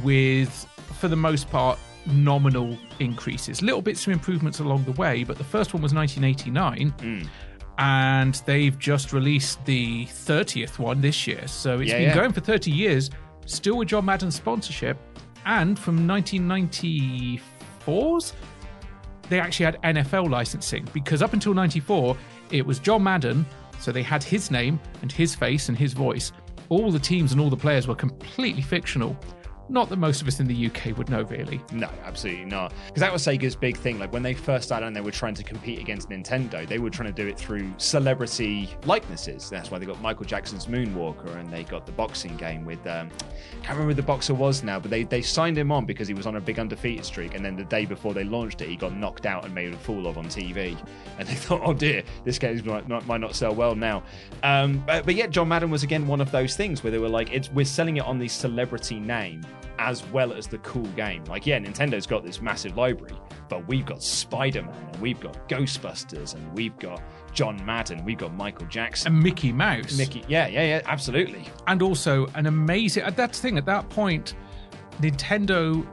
[0.04, 0.68] with,
[1.00, 3.62] for the most part, nominal increases.
[3.62, 6.90] Little bits of improvements along the way, but the first one was 1989.
[7.00, 7.28] Hmm.
[7.80, 11.48] And they've just released the 30th one this year.
[11.48, 12.16] So it's Yeah, been yeah.
[12.16, 13.12] going for 30 years,
[13.46, 14.98] still with John Madden sponsorship.
[15.46, 18.34] And from 1994's,
[19.30, 22.18] they actually had NFL licensing because up until 94,
[22.52, 23.46] it was John Madden.
[23.80, 26.32] So they had his name and his face and his voice.
[26.70, 29.18] All the teams and all the players were completely fictional.
[29.70, 31.62] Not that most of us in the UK would know, really.
[31.74, 32.74] No, absolutely not.
[32.88, 34.00] Because that was Sega's big thing.
[34.00, 36.90] Like when they first started and they were trying to compete against Nintendo, they were
[36.90, 39.50] trying to do it through celebrity likenesses.
[39.50, 43.10] That's why they got Michael Jackson's Moonwalker and they got the boxing game with, um,
[43.62, 46.14] can't remember who the boxer was now, but they, they signed him on because he
[46.14, 47.36] was on a big undefeated streak.
[47.36, 49.78] And then the day before they launched it, he got knocked out and made a
[49.78, 50.78] fool of on TV.
[51.20, 54.04] And they thought, oh dear, this game might not, might not sell well now.
[54.44, 57.10] Um, but, but yet, John Madden was again one of those things where they were
[57.10, 59.42] like, it's, we're selling it on the celebrity name
[59.80, 61.24] as well as the cool game.
[61.26, 63.16] Like, yeah, Nintendo's got this massive library,
[63.50, 67.02] but we've got Spider Man, and we've got Ghostbusters, and we've got
[67.34, 69.98] John Madden, we've got Michael Jackson, And Mickey Mouse.
[69.98, 70.24] Mickey.
[70.28, 71.46] Yeah, yeah, yeah, absolutely.
[71.68, 74.34] and also an amazing at that thing at that point
[75.02, 75.86] nintendo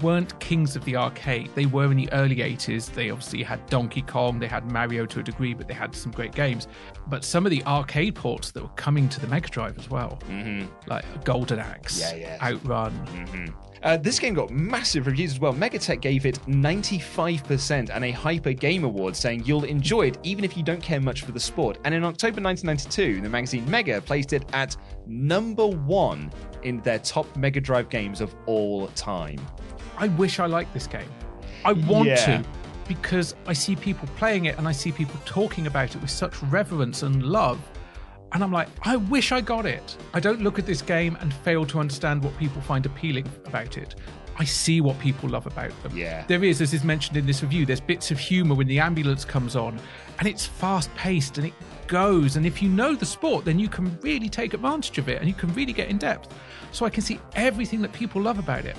[0.00, 4.02] weren't kings of the arcade they were in the early 80s they obviously had donkey
[4.02, 6.68] kong they had mario to a degree but they had some great games
[7.08, 10.18] but some of the arcade ports that were coming to the mega drive as well
[10.28, 10.66] mm-hmm.
[10.88, 12.38] like golden axe Yeah, yeah.
[12.40, 13.46] outrun Mm-hmm.
[13.82, 15.52] Uh, this game got massive reviews as well.
[15.52, 20.56] Megatech gave it 95% and a Hyper Game Award, saying you'll enjoy it even if
[20.56, 21.78] you don't care much for the sport.
[21.84, 24.76] And in October 1992, the magazine Mega placed it at
[25.06, 26.30] number one
[26.62, 29.40] in their top Mega Drive games of all time.
[30.02, 31.08] I wish I liked this game.
[31.64, 32.16] I want Yeah.
[32.26, 32.44] to
[32.88, 36.42] because I see people playing it and I see people talking about it with such
[36.42, 37.60] reverence and love.
[38.32, 39.96] And I'm like, I wish I got it.
[40.12, 43.78] I don't look at this game and fail to understand what people find appealing about
[43.78, 43.94] it.
[44.38, 45.96] I see what people love about them.
[45.96, 46.24] Yeah.
[46.26, 49.24] There is, as is mentioned in this review, there's bits of humour when the ambulance
[49.24, 49.78] comes on,
[50.18, 51.52] and it's fast paced and it
[51.86, 52.36] goes.
[52.36, 55.28] And if you know the sport, then you can really take advantage of it and
[55.28, 56.34] you can really get in depth.
[56.72, 58.76] So I can see everything that people love about it.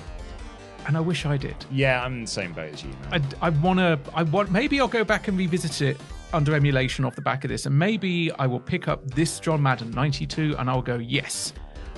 [0.86, 1.56] And I wish I did.
[1.70, 3.24] Yeah, I'm in the same boat as you, man.
[3.40, 3.98] I, I want to.
[4.14, 4.50] I want.
[4.50, 6.00] Maybe I'll go back and revisit it
[6.32, 9.62] under emulation off the back of this, and maybe I will pick up this John
[9.62, 11.52] Madden '92, and I'll go, yes,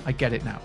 [0.05, 0.61] I get it now.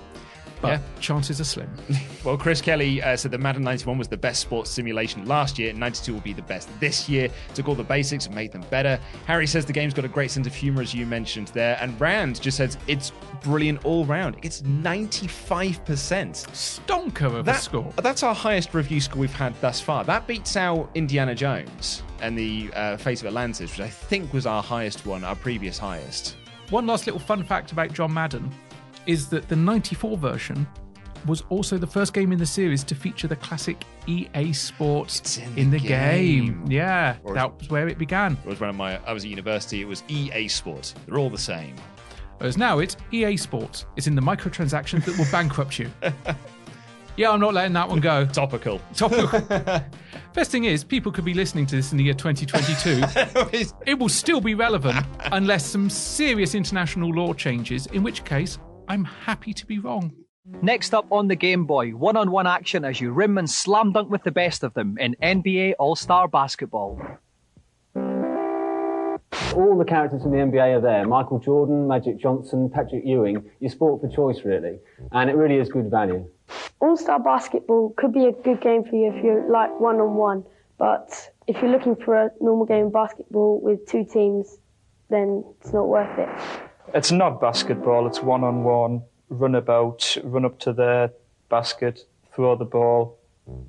[0.62, 0.78] But Yeah.
[1.00, 1.68] chances are slim.
[2.24, 5.70] Well, Chris Kelly uh, said that Madden 91 was the best sports simulation last year.
[5.70, 7.28] and 92 will be the best this year.
[7.54, 8.96] Took all the basics and made them better.
[9.26, 11.76] Harry says the game's got a great sense of humor, as you mentioned there.
[11.80, 13.10] And Rand just says it's
[13.42, 14.36] brilliant all round.
[14.42, 16.46] It's 95%.
[16.52, 17.92] Stonker of a That- score.
[17.96, 20.04] That's our highest review score we've had thus far.
[20.04, 24.46] That beats out Indiana Jones and the uh, Fate of Atlantis, which I think was
[24.46, 26.36] our highest one, our previous highest.
[26.70, 28.50] One last little fun fact about John Madden
[29.06, 30.66] is that the 94 version
[31.26, 35.70] was also the first game in the series to feature the classic EA Sports in,
[35.70, 36.46] the, game.
[36.46, 36.64] game.
[36.68, 38.36] Yeah, Or- that was where it began.
[38.44, 38.98] It was one of my.
[39.06, 39.80] I was at university.
[39.82, 40.94] It was EA Sports.
[41.06, 41.76] They're all the same.
[41.78, 41.82] Oh,
[42.38, 43.86] Whereas now it's EA Sports.
[43.96, 45.90] It's in the microtransactions that will bankrupt you.
[47.16, 48.24] Yeah, I'm not letting that one go.
[48.32, 48.80] Topical.
[48.94, 49.40] Topical.
[50.34, 53.02] Best thing is, people could be listening to this in the year 2022.
[53.86, 59.04] it will still be relevant unless some serious international law changes, in which case, I'm
[59.04, 60.12] happy to be wrong.
[60.60, 63.92] Next up on the Game Boy, one on one action as you rim and slam
[63.92, 67.00] dunk with the best of them in NBA All Star Basketball.
[69.54, 71.06] All the characters from the NBA are there.
[71.06, 73.48] Michael Jordan, Magic Johnson, Patrick Ewing.
[73.60, 74.78] Your sport for choice, really.
[75.12, 76.26] And it really is good value.
[76.80, 80.14] All Star Basketball could be a good game for you if you're like one on
[80.16, 80.44] one,
[80.78, 84.58] but if you're looking for a normal game of basketball with two teams,
[85.08, 86.28] then it's not worth it.
[86.94, 91.12] It's not basketball, it's one on one, run about, run up to the
[91.48, 93.18] basket, throw the ball,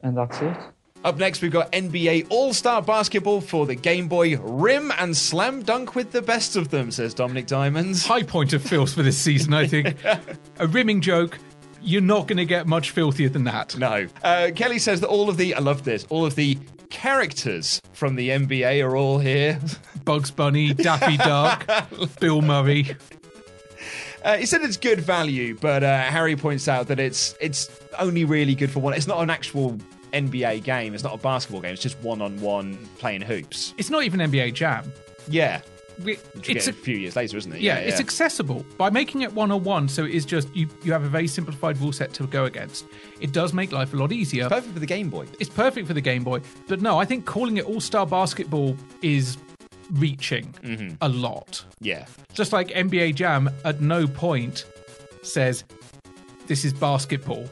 [0.02, 0.58] and that's it.
[1.06, 4.38] Up next, we've got NBA All Star Basketball for the Game Boy.
[4.38, 8.06] Rim and slam dunk with the best of them, says Dominik Diamonds.
[8.06, 9.98] High point of filth for this season, I think.
[10.60, 11.40] A rimming joke.
[11.82, 13.78] You're not going to get much filthier than that.
[13.78, 14.08] No.
[14.24, 16.58] Uh, Kelly says that all of the, I love this, all of the
[16.93, 19.60] characters from the NBA are all here.
[20.06, 21.69] Bugs Bunny, Daffy Duck,
[22.21, 22.95] Bill Murray.
[24.23, 28.23] Uh, he said it's good value, but uh, Harry points out that it's it's only
[28.23, 28.93] really good for one.
[28.93, 29.77] It's not an actual
[30.13, 30.93] NBA game.
[30.93, 31.73] It's not a basketball game.
[31.73, 33.73] It's just one on one playing hoops.
[33.77, 34.89] It's not even NBA Jam.
[35.27, 35.62] Yeah.
[36.03, 37.62] We- It's a, a few years later, isn't it?
[37.62, 39.88] yeah, it's accessible by making it one on one.
[39.88, 40.67] So it is just you.
[40.84, 42.86] You have a very simplified rule set to go against.
[43.21, 44.45] It does make life a lot easier.
[44.45, 45.27] It's perfect for the Game Boy.
[45.39, 46.41] It's perfect for the Game Boy.
[46.67, 49.38] But no, I think calling it All Star Basketball is
[49.91, 50.53] reaching
[51.01, 51.63] a lot.
[51.79, 52.06] Yeah.
[52.34, 54.65] Just like NBA Jam at no point
[55.21, 55.63] says
[56.47, 57.47] this is basketball.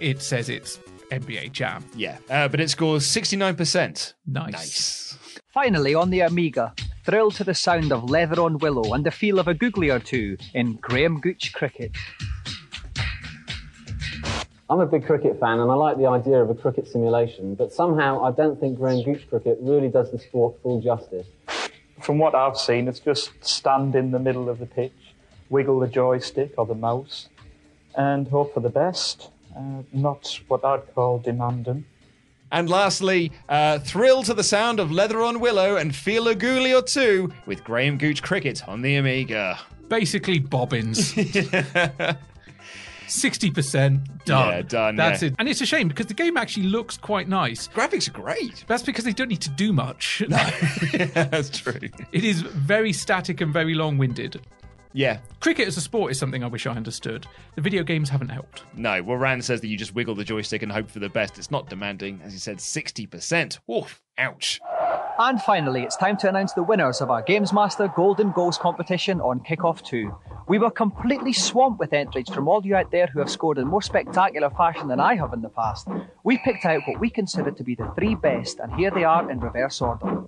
[0.00, 0.78] It says it's
[1.10, 1.84] NBA Jam.
[1.94, 2.18] Yeah.
[2.28, 4.14] Uh, but it scores 69%.
[4.26, 4.52] Nice.
[4.52, 5.18] Nice.
[5.52, 6.72] Finally, on the Amiga,
[7.04, 9.98] thrill to the sound of leather on willow and the feel of a googly or
[9.98, 11.92] two in Graham Gooch cricket.
[14.68, 17.72] I'm a big cricket fan and I like the idea of a cricket simulation, but
[17.72, 21.26] somehow I don't think Graham Gooch cricket really does the sport full justice.
[22.00, 25.14] From what I've seen, it's just stand in the middle of the pitch,
[25.48, 27.28] wiggle the joystick or the mouse,
[27.96, 29.30] and hope for the best.
[29.56, 31.84] Uh, not what I'd call demanding.
[32.52, 36.74] And lastly, uh, thrill to the sound of Leather on Willow and feel a googly
[36.74, 39.58] or two with Graham Gooch Cricket on the Amiga.
[39.88, 41.14] Basically, bobbins.
[43.10, 44.48] 60% done.
[44.48, 45.28] Yeah, done, That's yeah.
[45.28, 45.34] it.
[45.38, 47.68] And it's a shame because the game actually looks quite nice.
[47.68, 48.64] Graphics are great.
[48.66, 50.22] That's because they don't need to do much.
[50.28, 50.50] Yeah,
[51.14, 51.88] That's true.
[52.12, 54.40] It is very static and very long winded.
[54.92, 55.18] Yeah.
[55.40, 57.26] Cricket as a sport is something I wish I understood.
[57.54, 58.64] The video games haven't helped.
[58.74, 61.38] No, well, Rand says that you just wiggle the joystick and hope for the best.
[61.38, 62.20] It's not demanding.
[62.24, 63.58] As he said, 60%.
[63.70, 64.60] Oof, ouch.
[65.18, 69.20] And finally, it's time to announce the winners of our Games Master Golden Goals competition
[69.20, 70.12] on Kickoff 2.
[70.48, 73.68] We were completely swamped with entries from all you out there who have scored in
[73.68, 75.88] more spectacular fashion than I have in the past.
[76.24, 79.30] We picked out what we considered to be the three best, and here they are
[79.30, 80.24] in reverse order.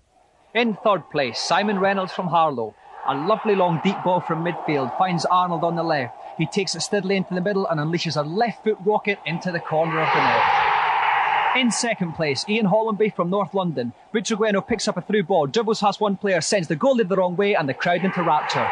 [0.55, 2.75] In third place, Simon Reynolds from Harlow.
[3.09, 6.15] A lovely long deep ball from midfield finds Arnold on the left.
[6.39, 9.59] He takes it steadily into the middle and unleashes a left foot rocket into the
[9.59, 11.57] corner of the net.
[11.57, 13.93] In second place, Ian Hollenby from North London.
[14.15, 17.35] Butragueno picks up a through ball, dribbles past one player, sends the goalie the wrong
[17.35, 18.71] way, and the crowd into rapture.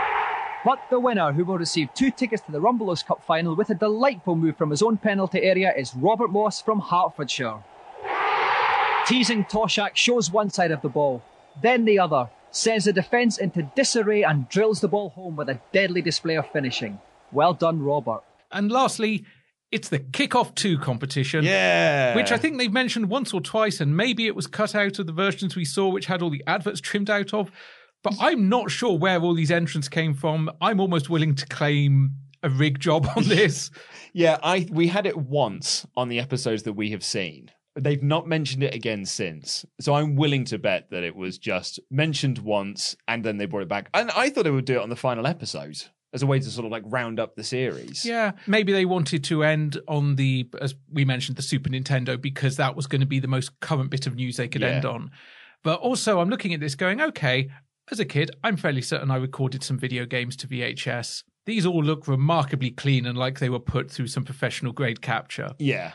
[0.65, 3.75] But the winner, who will receive two tickets to the Rumbelows Cup final with a
[3.75, 7.65] delightful move from his own penalty area, is Robert Moss from Hertfordshire.
[9.07, 11.21] Teasing Toshack shows one side of the ball,
[11.61, 15.61] then the other, sends the defence into disarray and drills the ball home with a
[15.73, 17.01] deadly display of finishing.
[17.33, 18.23] Well done, Robert.
[18.51, 19.25] And lastly,
[19.71, 21.45] it's the Kickoff 2 competition.
[21.45, 22.17] Yeah.
[22.17, 25.07] Which I think they've mentioned once or twice, and maybe it was cut out of
[25.07, 27.51] the versions we saw, which had all the adverts trimmed out of.
[28.03, 30.51] But I'm not sure where all these entrants came from.
[30.61, 33.71] I'm almost willing to claim a rig job on this.
[34.13, 37.51] Yeah, I we had it once on the episodes that we have seen.
[37.77, 39.65] They've not mentioned it again since.
[39.81, 43.63] So I'm willing to bet that it was just mentioned once and then they brought
[43.63, 43.89] it back.
[43.95, 45.81] And I thought they would do it on the final episode
[46.13, 48.05] as a way to sort of like round up the series.
[48.05, 52.57] Yeah, maybe they wanted to end on the, as we mentioned, the Super Nintendo because
[52.57, 54.69] that was going to be the most current bit of news they could Yeah.
[54.69, 55.11] end on.
[55.63, 57.51] But also, I'm looking at this going, okay,
[57.93, 61.23] as a kid, I'm fairly certain I recorded some video games to VHS.
[61.47, 65.53] These all look remarkably clean and like they were put through some professional grade capture.
[65.61, 65.93] Yeah.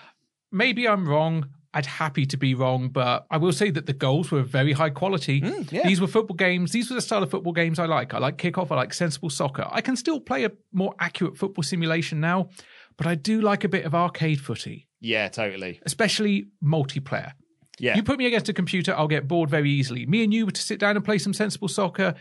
[0.52, 1.50] Maybe I'm wrong.
[1.76, 4.90] I'd happy to be wrong, but I will say that the goals were very high
[4.90, 5.42] quality.
[5.42, 5.86] Mm, yeah.
[5.88, 6.72] These were football games.
[6.72, 8.14] These were the style of football games I like.
[8.14, 8.72] I like kickoff.
[8.72, 9.68] I like sensible soccer.
[9.70, 12.50] I can still play a more accurate football simulation now,
[12.98, 15.82] but I do like a bit of arcade footy, Yeah, totally.
[15.86, 17.34] especially multiplayer.
[17.78, 17.98] Yeah.
[17.98, 20.06] You put me against a computer, I'll get bored very easily.
[20.06, 22.16] Me and you were to sit down and play some sensible soccer,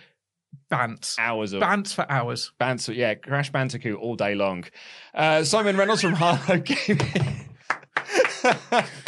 [0.69, 1.17] bants.
[1.17, 2.51] Hours of Bants for hours.
[2.59, 4.65] Bant- yeah, Crash Bandicoot all day long.
[5.15, 7.51] Uh, Simon Reynolds from Harlow Gaming.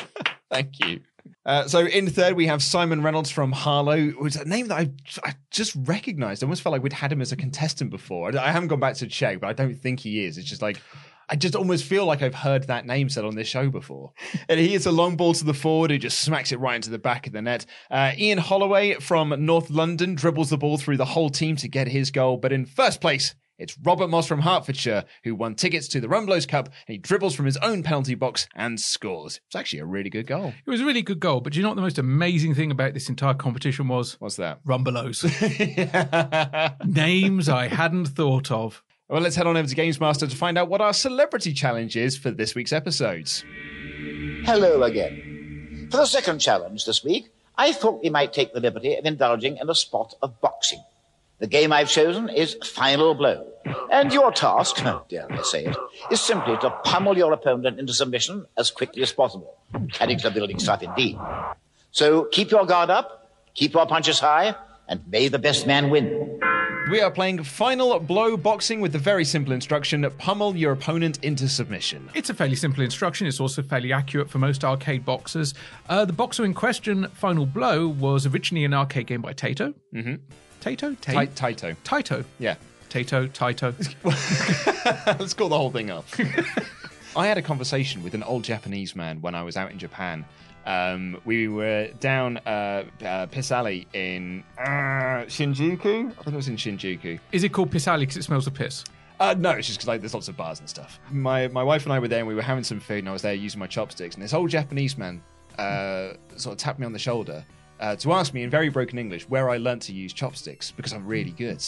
[0.50, 1.00] Thank you.
[1.44, 4.90] Uh, so in third, we have Simon Reynolds from Harlow, who's a name that I,
[5.24, 6.42] I just recognised.
[6.42, 8.36] I almost felt like we'd had him as a contestant before.
[8.36, 10.38] I, I haven't gone back to check, but I don't think he is.
[10.38, 10.80] It's just like
[11.28, 14.12] I just almost feel like I've heard that name said on this show before.
[14.48, 16.90] And he hits a long ball to the forward, who just smacks it right into
[16.90, 17.66] the back of the net.
[17.90, 21.88] Uh, Ian Holloway from North London dribbles the ball through the whole team to get
[21.88, 23.34] his goal, but in first place.
[23.58, 27.34] It's Robert Moss from Hertfordshire who won tickets to the Rumbelows Cup and he dribbles
[27.34, 29.40] from his own penalty box and scores.
[29.46, 30.52] It's actually a really good goal.
[30.66, 32.70] It was a really good goal, but do you know what the most amazing thing
[32.70, 34.20] about this entire competition was?
[34.20, 34.62] What's that?
[34.64, 35.24] Rumbelows.
[36.86, 38.82] Names I hadn't thought of.
[39.08, 42.18] Well, let's head on over to Gamesmaster to find out what our celebrity challenge is
[42.18, 43.42] for this week's episodes.
[44.44, 45.88] Hello again.
[45.90, 49.56] For the second challenge this week, I thought we might take the liberty of indulging
[49.56, 50.82] in a spot of boxing.
[51.38, 53.46] The game I've chosen is Final Blow.
[53.90, 55.76] And your task, oh, dare I say it,
[56.10, 59.54] is simply to pummel your opponent into submission as quickly as possible.
[59.92, 61.18] Character building stuff indeed.
[61.90, 64.54] So keep your guard up, keep your punches high,
[64.88, 66.40] and may the best man win.
[66.90, 71.48] We are playing Final Blow Boxing with the very simple instruction pummel your opponent into
[71.48, 72.08] submission.
[72.14, 73.26] It's a fairly simple instruction.
[73.26, 75.52] It's also fairly accurate for most arcade boxers.
[75.88, 79.74] Uh, the boxer in question, Final Blow, was originally an arcade game by Taito.
[79.92, 80.14] Mm-hmm.
[80.66, 80.96] Taito?
[81.00, 81.76] Tai- Taito.
[81.84, 82.24] Taito.
[82.40, 82.56] Yeah.
[82.88, 83.72] Taito, Taito.
[85.20, 86.04] Let's call the whole thing up.
[87.16, 90.24] I had a conversation with an old Japanese man when I was out in Japan.
[90.66, 96.10] Um, we were down uh, uh, Piss Alley in uh, Shinjuku.
[96.10, 97.20] I think it was in Shinjuku.
[97.30, 98.82] Is it called Piss Alley because it smells of piss?
[99.20, 100.98] Uh, no, it's just because like there's lots of bars and stuff.
[101.10, 103.12] My my wife and I were there, and we were having some food, and I
[103.12, 105.22] was there using my chopsticks, and this old Japanese man
[105.58, 107.44] uh, sort of tapped me on the shoulder
[107.80, 110.92] uh, to ask me in very broken English where I learnt to use chopsticks because
[110.92, 111.64] I'm really good.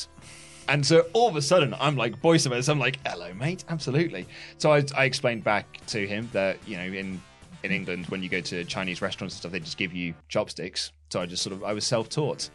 [0.68, 2.68] And so all of a sudden, I'm like voice boisterous.
[2.68, 4.26] I'm like, "Hello, mate, absolutely."
[4.58, 7.20] So I, I explained back to him that you know in
[7.62, 10.92] in England when you go to Chinese restaurants and stuff, they just give you chopsticks.
[11.10, 12.50] So I just sort of I was self taught.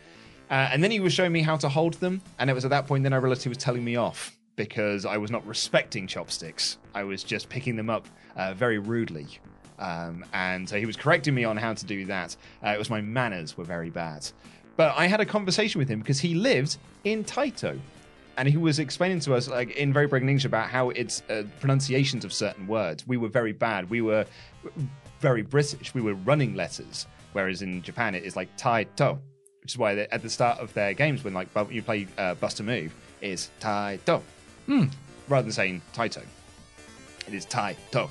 [0.52, 2.70] Uh, and then he was showing me how to hold them, and it was at
[2.70, 6.06] that point then I realized he was telling me off because I was not respecting
[6.06, 6.78] chopsticks.
[6.94, 9.28] I was just picking them up uh, very rudely.
[9.80, 12.36] Um, and so he was correcting me on how to do that.
[12.64, 14.28] Uh, it was my manners were very bad.
[14.76, 17.80] But I had a conversation with him because he lived in Taito.
[18.36, 21.44] And he was explaining to us, like in very broken English, about how it's uh,
[21.60, 23.08] pronunciations of certain words.
[23.08, 23.88] We were very bad.
[23.92, 24.26] We were
[25.20, 25.94] very British.
[25.94, 29.20] We were running letters, whereas in Japan it is like Taito,
[29.62, 32.34] which is why they, at the start of their games, when like you play uh,
[32.34, 34.22] Bust a Move, is Taito,
[34.66, 34.86] Hmm.
[35.28, 36.24] rather than saying Taito.
[37.28, 38.10] It is Taito.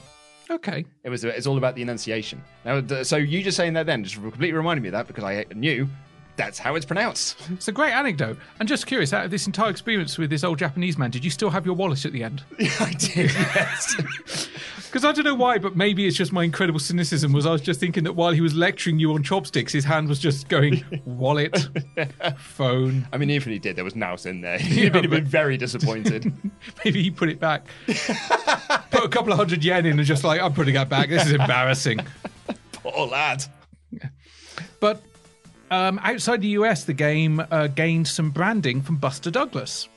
[0.50, 0.84] Okay.
[1.04, 1.24] It was.
[1.24, 2.42] It's all about the enunciation.
[2.64, 5.44] Now, so you just saying that then just completely reminded me of that because I
[5.54, 5.88] knew
[6.36, 7.36] that's how it's pronounced.
[7.50, 8.38] It's a great anecdote.
[8.58, 11.30] I'm just curious, out of this entire experience with this old Japanese man, did you
[11.30, 12.42] still have your wallet at the end?
[12.80, 14.48] I did, yes.
[14.92, 17.32] Because I don't know why, but maybe it's just my incredible cynicism.
[17.32, 20.06] Was I was just thinking that while he was lecturing you on chopsticks, his hand
[20.06, 21.58] was just going wallet,
[22.36, 23.08] phone.
[23.10, 24.58] I mean, even if he did, there was nouse in there.
[24.58, 26.30] He'd have been very disappointed.
[26.84, 27.68] Maybe he put it back.
[27.86, 31.08] put a couple of hundred yen in and just like, I'm putting that back.
[31.08, 32.00] This is embarrassing.
[32.72, 33.46] Poor lad.
[34.78, 35.02] But
[35.72, 39.88] um, outside the US, the game uh, gained some branding from Buster Douglas.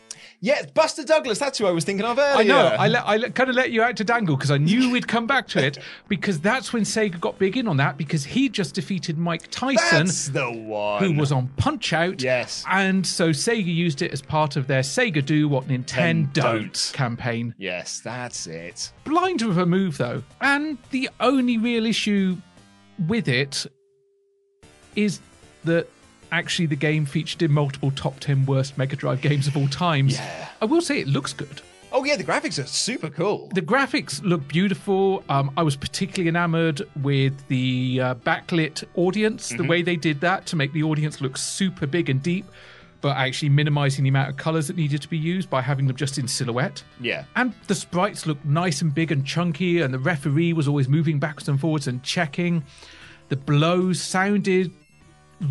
[0.41, 1.39] Yes, Buster Douglas.
[1.39, 2.38] That's who I was thinking of earlier.
[2.39, 2.67] I know.
[2.67, 5.07] I, let, I let, kind of let you out to dangle because I knew we'd
[5.07, 8.47] come back to it because that's when Sega got big in on that because he
[8.47, 11.03] just defeated Mike Tyson, That's the one.
[11.03, 12.21] who was on Punch Out.
[12.21, 12.63] Yes.
[12.69, 16.91] And so Sega used it as part of their Sega Do What Nintendo Don't Don't.
[16.93, 17.55] campaign.
[17.57, 18.91] Yes, that's it.
[19.03, 22.38] Blind of a move though, and the only real issue
[23.07, 23.65] with it
[24.95, 25.19] is
[25.66, 25.88] that
[26.32, 30.13] actually the game featured in multiple top 10 worst Mega Drive games of all times.
[30.16, 30.47] Yeah.
[30.61, 31.61] I will say it looks good.
[31.91, 33.49] Oh yeah, the graphics are super cool.
[33.53, 35.24] The graphics look beautiful.
[35.30, 39.68] Um, I was particularly enamored with the uh, backlit audience, the Mhm.
[39.70, 42.45] way they did that to make the audience look super big and deep,
[42.99, 45.95] but actually minimizing the amount of colors that needed to be used by having them
[45.95, 46.84] just in silhouette.
[46.99, 47.24] Yeah.
[47.36, 51.18] And the sprites looked nice and big and chunky, and the referee was always moving
[51.20, 52.63] backwards and forwards and checking.
[53.30, 54.74] The blows sounded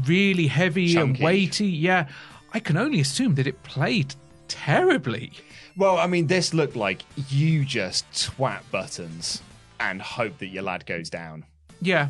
[0.06, 1.18] really heavy Chunky.
[1.18, 1.66] and weighty.
[1.68, 2.08] Yeah,
[2.52, 4.14] I can only assume that it played
[4.48, 5.32] terribly.
[5.76, 9.42] Well, I mean, this looked like you just twat buttons
[9.80, 11.44] and hope that your lad goes down.
[11.80, 12.08] Yeah.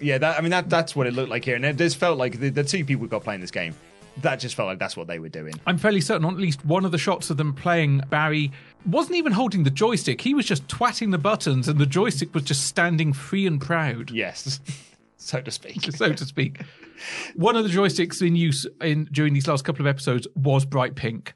[0.00, 2.18] Yeah, that I mean that that's what it looked like here, and it just felt
[2.18, 3.74] like the, the two people who got playing this game,
[4.20, 5.54] that just felt like that's what they were doing.
[5.66, 8.52] I'm fairly certain on at least one of the shots of them playing Barry
[8.84, 10.20] wasn't even holding the joystick.
[10.20, 14.10] He was just twatting the buttons, and the joystick was just standing free and proud.
[14.10, 14.60] Yes,
[15.16, 15.80] so to speak.
[15.94, 16.60] so to speak.
[17.34, 20.94] One of the joysticks in use in during these last couple of episodes was bright
[20.94, 21.34] pink.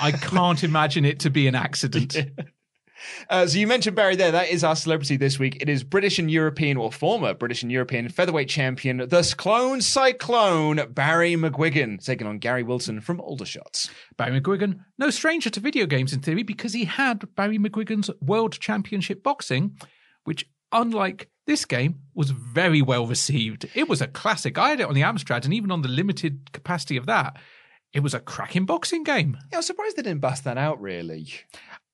[0.00, 2.16] I can't imagine it to be an accident.
[3.28, 4.32] Uh, so you mentioned Barry there.
[4.32, 5.58] That is our celebrity this week.
[5.60, 10.80] It is British and European, or former British and European featherweight champion, the Clones Cyclone,
[10.90, 13.90] Barry McGuigan, taking on Gary Wilson from Aldershot.
[14.16, 18.58] Barry McGuigan, no stranger to video games in theory, because he had Barry McGuigan's World
[18.58, 19.76] Championship Boxing,
[20.24, 23.68] which, unlike this game, was very well received.
[23.74, 24.58] It was a classic.
[24.58, 27.36] I had it on the Amstrad, and even on the limited capacity of that,
[27.92, 29.36] it was a cracking boxing game.
[29.50, 30.80] Yeah, I was surprised they didn't bust that out.
[30.80, 31.28] Really,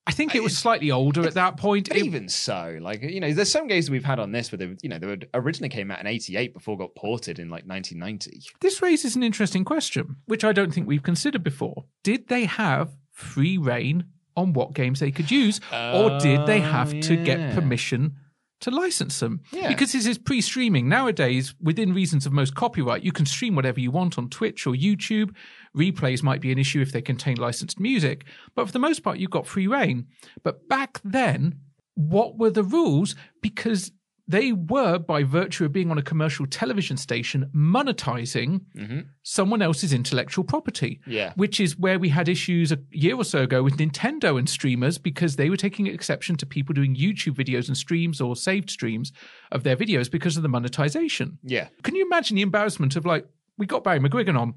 [0.07, 1.89] I think it was slightly older at that point.
[1.89, 4.51] But It- even so, like you know, there's some games that we've had on this
[4.51, 7.49] where they, you know, they were- originally came out in '88 before got ported in
[7.49, 8.41] like 1990.
[8.61, 11.85] This raises an interesting question, which I don't think we've considered before.
[12.03, 16.99] Did they have free reign on what games they could use, or did they have
[17.01, 18.15] to oh, get permission
[18.61, 19.41] to license them?
[19.51, 19.67] Yeah.
[19.67, 20.87] Because this is pre streaming.
[20.87, 24.73] Nowadays, within reasons of most copyright, you can stream whatever you want on Twitch or
[24.73, 25.35] YouTube.
[25.75, 29.19] Replays might be an issue if they contain licensed music, but for the most part,
[29.19, 30.07] you've got free reign.
[30.43, 31.59] But back then,
[31.95, 33.15] what were the rules?
[33.41, 33.91] Because
[34.27, 38.99] they were, by virtue of being on a commercial television station, monetizing mm-hmm.
[39.23, 41.01] someone else's intellectual property.
[41.05, 41.33] Yeah.
[41.35, 44.97] Which is where we had issues a year or so ago with Nintendo and streamers
[44.97, 49.11] because they were taking exception to people doing YouTube videos and streams or saved streams
[49.51, 51.39] of their videos because of the monetization.
[51.43, 51.67] Yeah.
[51.83, 54.55] Can you imagine the embarrassment of like, we got Barry McGuigan on,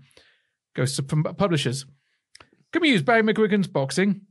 [0.74, 1.84] goes to publishers.
[2.72, 4.22] Can we use Barry McGuigan's boxing?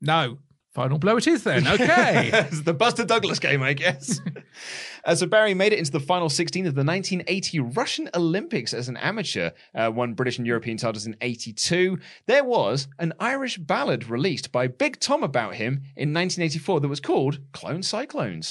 [0.00, 0.38] No.
[0.74, 1.64] Final blow it is then.
[1.74, 2.30] Okay.
[2.32, 4.20] it's the Buster Douglas game, I guess.
[5.04, 8.88] uh, so Barry made it into the final 16 of the 1980 Russian Olympics as
[8.88, 11.98] an amateur, uh, won British and European titles in 82.
[12.26, 17.00] There was an Irish ballad released by Big Tom about him in 1984 that was
[17.00, 18.42] called Clones Cyclone.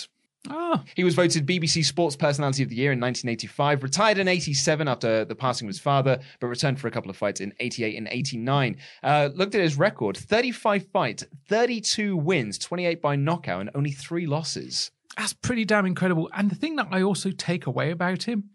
[0.49, 0.83] Ah.
[0.95, 5.23] He was voted BBC Sports Personality of the Year in 1985, retired in 87 after
[5.23, 8.07] the passing of his father, but returned for a couple of fights in 88 and
[8.11, 8.77] 89.
[9.01, 14.25] Uh, looked at his record 35 fights, 32 wins, 28 by knockout, and only three
[14.25, 14.91] losses.
[15.17, 16.29] That's pretty damn incredible.
[16.35, 18.49] And the thing that I also take away about him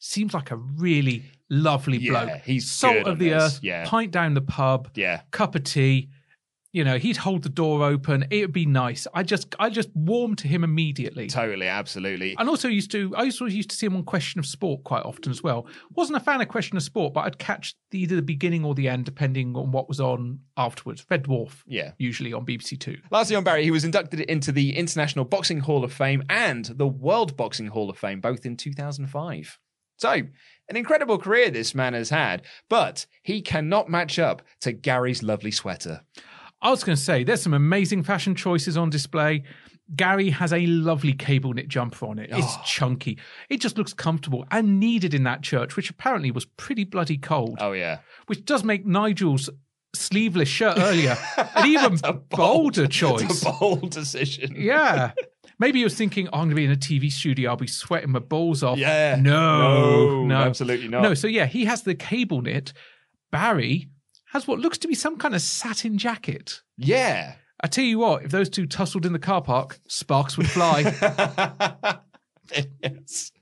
[0.00, 2.42] seems like a really lovely Yeah, bloke.
[2.44, 3.60] he's salt of the this, earth.
[3.62, 3.84] yeah.
[3.86, 4.90] Pint down the pub.
[4.94, 5.22] Yeah.
[5.30, 6.10] Cup of tea.
[6.78, 8.24] You know, he'd hold the door open.
[8.30, 9.08] It would be nice.
[9.12, 11.26] I just, I just warmed to him immediately.
[11.26, 12.36] Totally, absolutely.
[12.38, 15.02] And also used to, I also used to see him on Question of Sport quite
[15.02, 15.66] often as well.
[15.96, 18.76] Wasn't a fan of Question of Sport, but I'd catch the, either the beginning or
[18.76, 21.04] the end depending on what was on afterwards.
[21.10, 21.94] Red Dwarf, Yeah.
[21.98, 22.98] usually on BBC Two.
[23.10, 26.86] Lastly, on Barry, he was inducted into the International Boxing Hall of Fame and the
[26.86, 29.58] World Boxing Hall of Fame, both in 2005.
[29.96, 35.24] So, an incredible career this man has had, but he cannot match up to Gary's
[35.24, 36.02] lovely sweater.
[36.60, 39.44] I was going to say, there's some amazing fashion choices on display.
[39.94, 42.30] Gary has a lovely cable knit jumper on it.
[42.30, 42.62] It's oh.
[42.66, 43.18] chunky.
[43.48, 47.58] It just looks comfortable and needed in that church, which apparently was pretty bloody cold.
[47.60, 47.98] Oh, yeah.
[48.26, 49.48] Which does make Nigel's
[49.94, 51.16] sleeveless shirt earlier
[51.54, 51.98] an even
[52.28, 53.42] bolder choice.
[53.42, 54.54] A bold decision.
[54.56, 55.12] Yeah.
[55.58, 57.50] Maybe he was thinking, oh, I'm going to be in a TV studio.
[57.50, 58.78] I'll be sweating my balls off.
[58.78, 59.16] Yeah.
[59.18, 60.22] No.
[60.22, 60.36] No, No.
[60.36, 61.02] absolutely not.
[61.02, 61.14] No.
[61.14, 62.72] So, yeah, he has the cable knit.
[63.32, 63.88] Barry
[64.32, 66.62] has what looks to be some kind of satin jacket.
[66.76, 67.34] Yeah.
[67.60, 70.80] I tell you what, if those two tussled in the car park, sparks would fly.
[72.82, 73.32] yes.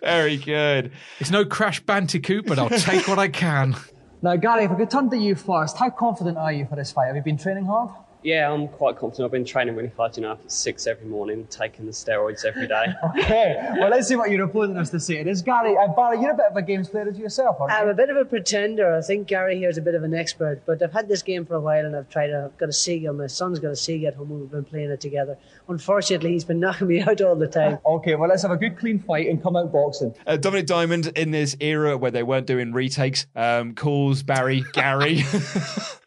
[0.00, 0.92] Very good.
[1.20, 3.76] it's no Crash Bandicoot, but I'll take what I can.
[4.20, 6.92] Now, Gary, if we could turn to you first, how confident are you for this
[6.92, 7.06] fight?
[7.06, 7.90] Have you been training hard?
[8.22, 9.24] Yeah, I'm quite confident.
[9.26, 12.44] I've been training really hard, you know, up at six every morning, taking the steroids
[12.44, 12.86] every day.
[13.22, 15.18] Okay, well, let's see what your opponent has to say.
[15.18, 15.76] It is Gary.
[15.76, 17.78] Uh, Barry, you're a bit of a games player as yourself, aren't you?
[17.78, 18.94] I'm a bit of a pretender.
[18.94, 21.44] I think Gary here is a bit of an expert, but I've had this game
[21.44, 23.14] for a while and I've tried to, I've got a Sega.
[23.16, 25.36] My son's got a Sega at home and we've been playing it together.
[25.68, 27.78] Unfortunately, he's been knocking me out all the time.
[27.84, 30.14] Okay, well, let's have a good clean fight and come out boxing.
[30.26, 35.22] Uh, Dominik Diamond in this era where they weren't doing retakes um, calls Barry Gary.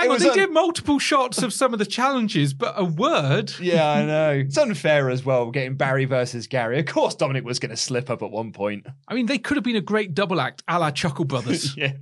[0.00, 3.52] Hang on, they un- did multiple shots of some of the challenges, but a word.
[3.60, 4.30] yeah, I know.
[4.50, 6.80] It's unfair as well, getting Barry versus Gary.
[6.80, 8.86] Of course, Dominik was going to slip up at one point.
[9.06, 11.76] I mean, they could have been a great double act, a la Chuckle Brothers.
[11.76, 11.92] yeah.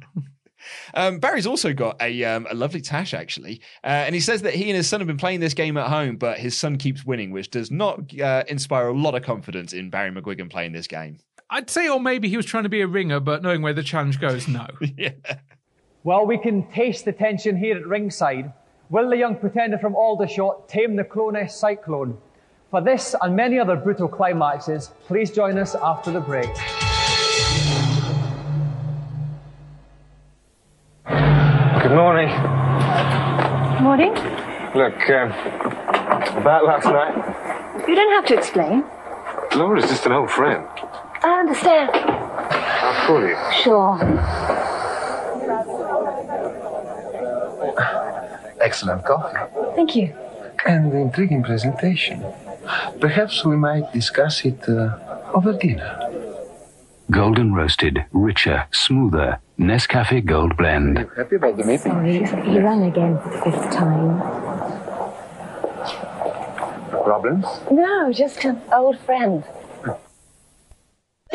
[0.95, 4.55] Um, Barry's also got a um, a lovely tash actually, uh, and he says that
[4.55, 7.05] he and his son have been playing this game at home, but his son keeps
[7.05, 10.87] winning, which does not uh, inspire a lot of confidence in Barry McGuigan playing this
[10.87, 11.19] game.
[11.51, 13.83] I'd say, or maybe he was trying to be a ringer, but knowing where the
[13.83, 14.67] challenge goes, no.
[14.99, 15.13] yeah.
[16.09, 18.55] Well, we can taste the tension here at ringside.
[18.89, 22.17] Will the young pretender from Aldershot tame the Clones Cyclone?
[22.71, 26.49] For this and many other brutal climaxes, please join us after the break.
[31.83, 32.31] Good morning.
[33.83, 34.15] Morning.
[34.75, 35.31] Look, um,
[36.41, 38.83] about last night, You don't have to explain.
[39.55, 40.67] Laura's just an old friend.
[41.23, 41.91] I understand.
[41.95, 43.63] How cool are you?
[43.63, 44.68] Sure.
[48.61, 49.37] Excellent coffee.
[49.77, 50.15] Thank you.
[50.67, 52.25] And intriguing presentation.
[53.01, 54.99] Perhaps we might discuss it uh,
[55.33, 56.05] over dinner.
[57.11, 59.41] Golden roasted, richer, smoother.
[59.59, 60.99] Nescafe Gold Blend.
[61.17, 61.93] Happy about the meeting?
[61.93, 64.21] Sorry, he rang again for the fifth time.
[67.05, 67.47] Problems?
[67.71, 69.43] No, just an old friend.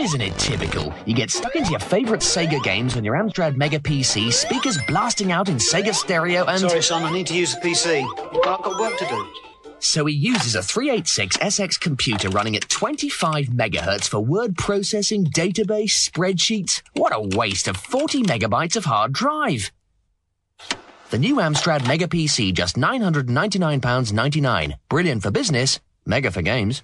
[0.04, 0.94] Isn't it typical?
[1.06, 5.32] You get stuck into your favorite Sega games when your Amstrad Mega PC, speakers blasting
[5.32, 6.60] out in Sega stereo, and.
[6.60, 8.06] Sorry, son, I need to use the PC.
[8.46, 9.34] I've got work to do.
[9.80, 16.10] So he uses a 386 SX computer running at 25 megahertz for word processing, database,
[16.10, 16.82] spreadsheets.
[16.96, 19.72] What a waste of 40 megabytes of hard drive.
[21.12, 24.74] The new Amstrad Mega PC, just £999.99.
[24.90, 26.84] Brilliant for business, mega for games.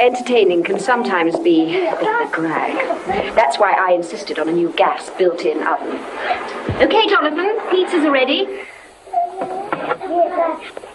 [0.00, 3.34] Entertaining can sometimes be a drag.
[3.34, 5.98] That's why I insisted on a new gas built in oven.
[6.80, 8.46] Okay, Jonathan, pizzas are ready.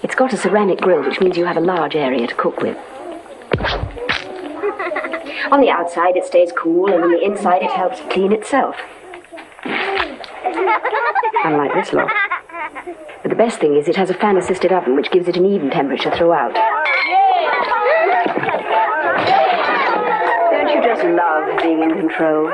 [0.04, 2.78] It's got a ceramic grill, which means you have a large area to cook with.
[5.52, 8.76] On the outside, it stays cool, and on the inside, it helps clean itself.
[9.64, 12.12] Unlike this lot.
[13.22, 15.46] But the best thing is, it has a fan assisted oven, which gives it an
[15.46, 16.54] even temperature throughout.
[20.88, 22.46] Just love being in control?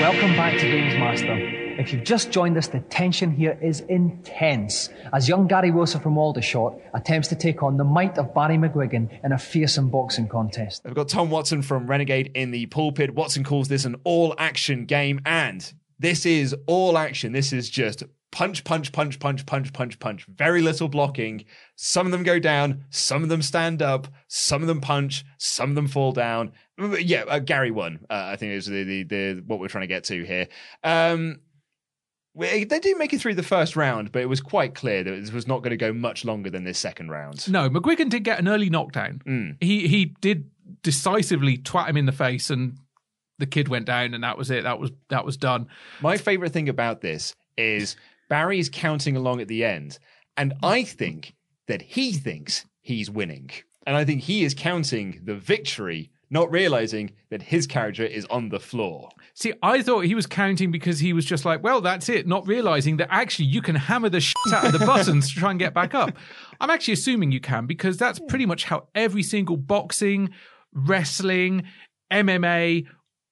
[0.00, 1.36] Welcome back to Games Master.
[1.78, 6.02] If if you've just joined us, the tension here is intense as young Gary Wilson
[6.02, 10.28] from Aldershot attempts to take on the might of Barry McGuigan in a fearsome boxing
[10.28, 10.82] contest.
[10.84, 13.14] We've got Tom Watson from Renegade in the pulpit.
[13.14, 17.32] Watson calls this an all action game, and this is all action.
[17.32, 20.26] This is just punch, punch, punch, punch, punch, punch, punch.
[20.26, 21.44] Very little blocking.
[21.76, 25.70] Some of them go down, some of them stand up, some of them punch, some
[25.70, 26.52] of them fall down.
[27.00, 28.00] Yeah, uh, Gary won.
[28.10, 30.48] Uh, I think is the, the the what we're trying to get to here.
[30.84, 31.40] Um,
[32.34, 35.12] we- they did make it through the first round, but it was quite clear that
[35.12, 37.50] it was not going to go much longer than this second round.
[37.50, 39.22] No, McGuigan did get an early knockdown.
[39.26, 39.56] Mm.
[39.60, 40.50] He he did
[40.82, 42.78] decisively twat him in the face, and
[43.38, 44.64] the kid went down, and that was it.
[44.64, 45.68] That was that was done.
[46.00, 47.96] My favorite thing about this is
[48.28, 49.98] Barry's counting along at the end,
[50.36, 51.34] and I think
[51.66, 53.50] that he thinks he's winning.
[53.86, 58.50] And I think he is counting the victory, not realizing that his character is on
[58.50, 59.08] the floor.
[59.32, 62.46] See, I thought he was counting because he was just like, well, that's it, not
[62.46, 65.58] realizing that actually you can hammer the shit out of the buttons to try and
[65.58, 66.14] get back up.
[66.60, 70.30] I'm actually assuming you can because that's pretty much how every single boxing,
[70.74, 71.62] wrestling,
[72.12, 72.86] MMA,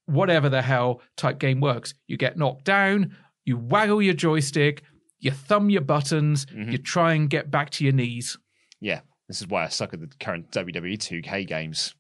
[0.07, 1.95] whatever the hell type game works.
[2.07, 4.83] You get knocked down, you waggle your joystick,
[5.19, 6.71] you thumb your buttons, mm-hmm.
[6.71, 8.39] you try and get back to your knees.
[8.81, 11.95] Yeah, this is why I suck at the current WWE 2K games.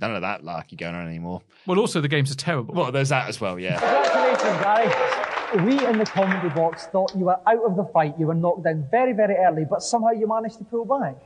[0.00, 1.42] None of that larky going on anymore.
[1.66, 2.74] Well, also the games are terrible.
[2.74, 3.78] Well, there's that as well, yeah.
[3.78, 5.66] Congratulations, Gary.
[5.66, 8.14] We in the commentary box thought you were out of the fight.
[8.18, 11.16] You were knocked down very, very early, but somehow you managed to pull back.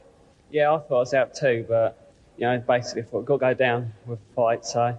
[0.51, 3.41] Yeah, I thought I was out too, but you know, basically, I thought got to
[3.41, 4.99] go down with the fight, so I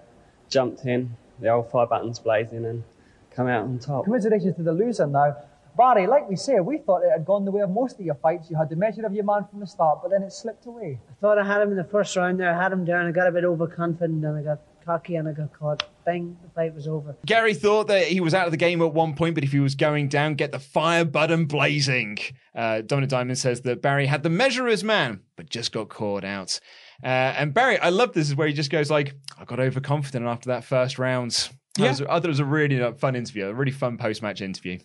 [0.50, 2.84] jumped in, the old fire buttons blazing, and
[3.32, 4.04] come out on top.
[4.06, 5.36] Congratulations to the loser now.
[5.78, 8.16] Barry, like we say, we thought it had gone the way of most of your
[8.16, 8.50] fights.
[8.50, 11.00] You had the measure of your man from the start, but then it slipped away.
[11.08, 12.52] I thought I had him in the first round there.
[12.52, 13.06] I had him down.
[13.06, 15.84] I got a bit overconfident and I got cocky and I got caught.
[16.04, 17.16] Bang, the fight was over.
[17.28, 19.60] Gary thought that he was out of the game at one point, but if he
[19.60, 22.18] was going down, get the fire button blazing.
[22.56, 25.90] Uh, Dominik Diamond says that Barry had the measure of his man, but just got
[25.90, 26.60] caught out.
[27.04, 30.26] Uh, and Barry, I love this is where he just goes like, I got overconfident
[30.26, 31.50] after that first round.
[31.80, 31.90] I, Yeah.
[31.90, 34.80] was- I thought it was a really uh, fun interview, a really fun post-match interview.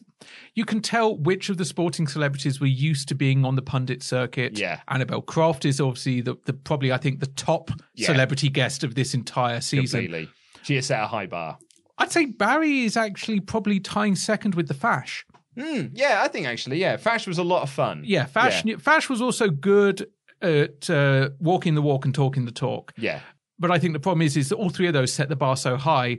[0.55, 4.03] You can tell which of the sporting celebrities were used to being on the pundit
[4.03, 4.59] circuit.
[4.59, 4.81] Yeah.
[4.89, 8.09] Annabel Croft is obviously the, the probably I think the top Yeah.
[8.09, 10.01] celebrity guest of this entire season.
[10.03, 10.29] Completely.
[10.63, 11.59] She has set a high bar.
[11.99, 15.25] I'd say Barry is actually probably tying second with the Fash.
[15.59, 16.97] Hmm, yeah, I think actually, yeah.
[16.97, 18.03] Fash was a lot of fun.
[18.07, 18.65] Yeah, Fash.
[18.81, 20.07] Fash was also good
[20.43, 22.93] at uh, walking the walk and talking the talk.
[22.97, 23.21] Yeah.
[23.59, 25.57] But I think the problem is, is that all three of those set the bar
[25.57, 26.19] so high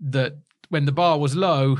[0.00, 0.36] that
[0.68, 1.76] when the bar was low,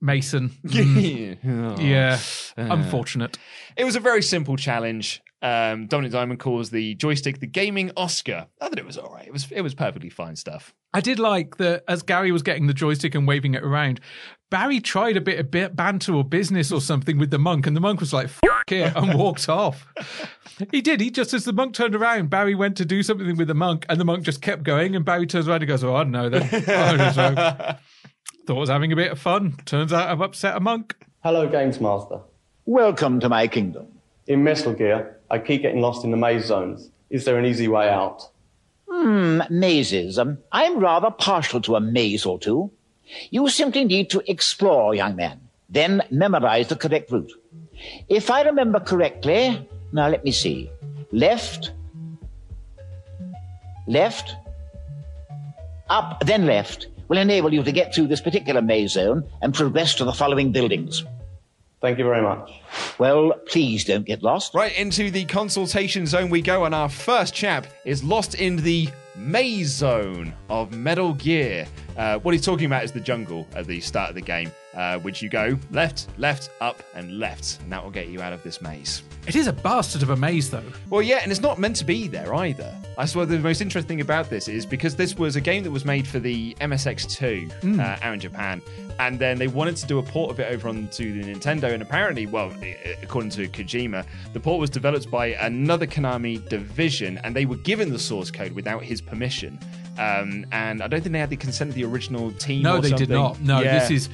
[0.00, 2.18] Mason, mm, yeah,
[2.56, 3.38] unfortunate.
[3.76, 5.22] It was a very simple challenge.
[5.42, 8.46] Um, Dominik Diamond calls the joystick the gaming Oscar.
[8.60, 9.26] I thought it was all right.
[9.26, 10.74] It was it was perfectly fine stuff.
[10.94, 14.00] I did like that as Gary was getting the joystick and waving it around.
[14.50, 17.80] Barry tried a bit of banter or business or something with the monk, and the
[17.80, 19.86] monk was like "Fuck it" and walked off.
[20.70, 21.00] He did.
[21.00, 23.86] He just as the monk turned around, Barry went to do something with the monk,
[23.88, 24.94] and the monk just kept going.
[24.94, 27.74] And Barry turns around and goes, "Oh, I don't know then." I don't know.
[28.46, 29.56] Thought I was having a bit of fun.
[29.64, 30.96] Turns out I've upset a monk.
[31.22, 32.20] Hello, Games Master.
[32.64, 33.86] Welcome to my kingdom.
[34.26, 36.90] In Metal Gear, I keep getting lost in the maze zones.
[37.10, 38.28] Is there an easy way out?
[38.88, 40.18] Hmm, mazes.
[40.18, 42.70] Um, I'm rather partial to a maze or two.
[43.30, 47.32] You simply need to explore, young man, then memorize the correct route.
[48.08, 50.70] If I remember correctly, now let me see.
[51.12, 51.72] Left,
[53.86, 54.34] left,
[55.90, 59.94] up, then left will enable you to get through this particular maze zone and progress
[59.96, 61.04] to the following buildings.
[61.82, 62.50] Thank you very much.
[62.98, 64.54] Well, please don't get lost.
[64.54, 68.88] Right into the consultation zone we go, and our first chap is lost in the
[69.16, 71.66] maze zone of Metal Gear.
[71.96, 74.98] Uh, what he's talking about is the jungle at the start of the game, uh,
[75.00, 78.42] which you go left, left, up, and left, and that will get you out of
[78.42, 79.02] this maze.
[79.26, 80.64] It is a bastard of a maze, though.
[80.88, 82.74] Well, yeah, and it's not meant to be there either.
[82.98, 85.70] I swear the most interesting thing about this is because this was a game that
[85.70, 87.78] was made for the MSX2 Mm.
[87.78, 88.62] uh, out in Japan,
[88.98, 91.82] and then they wanted to do a port of it over onto the Nintendo, and
[91.82, 92.50] apparently, well,
[93.02, 97.90] according to Kojima, the port was developed by another Konami division, and they were given
[97.92, 99.58] the source code without his permission.
[99.98, 102.62] Um, and I don't think they had the consent of the original team.
[102.62, 103.40] No, they did not.
[103.40, 103.78] No, Yeah.
[103.78, 104.08] this is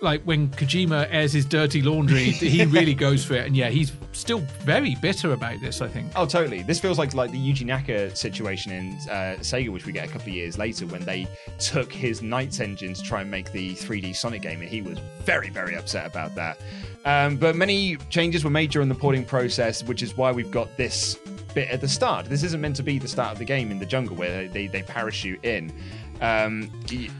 [0.00, 3.46] like when Kojima airs his dirty laundry, he really goes for it.
[3.46, 6.12] And yeah, he's still very bitter about this, I think.
[6.14, 6.62] Oh, totally.
[6.62, 10.12] This feels like like the Yuji Naka situation in uh, Sega, which we get a
[10.12, 11.26] couple of years later, when they
[11.58, 14.98] took his NiGHTS engine to try and make the 3D Sonic game, and he was
[15.22, 16.58] very, very upset about that.
[17.06, 20.76] Um, but many changes were made during the porting process, which is why we've got
[20.76, 21.18] this
[21.54, 22.26] bit at the start.
[22.26, 24.66] This isn't meant to be the start of the game in the jungle where they,
[24.66, 25.72] they parachute in.
[26.20, 26.70] Um,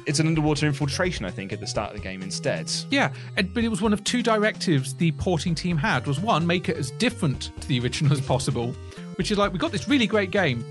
[0.07, 2.71] it's an underwater infiltration, I think, at the start of the game instead.
[2.91, 6.07] Yeah, and, but it was one of two directives the porting team had.
[6.07, 8.73] Was one make it as different to the original as possible,
[9.17, 10.65] which is like we got this really great game,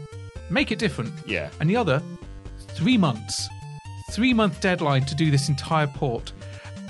[0.50, 1.14] make it different.
[1.26, 1.50] Yeah.
[1.60, 2.02] And the other,
[2.70, 3.48] three months,
[4.12, 6.32] three month deadline to do this entire port,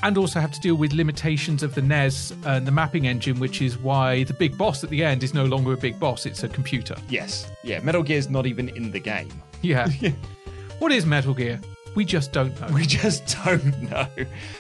[0.03, 3.61] and also have to deal with limitations of the NES and the mapping engine, which
[3.61, 6.43] is why the big boss at the end is no longer a big boss; it's
[6.43, 6.95] a computer.
[7.09, 7.49] Yes.
[7.63, 9.31] Yeah, Metal Gear's not even in the game.
[9.63, 9.87] Yeah.
[10.79, 11.61] what is Metal Gear?
[11.95, 12.67] We just don't know.
[12.73, 14.07] We just don't know.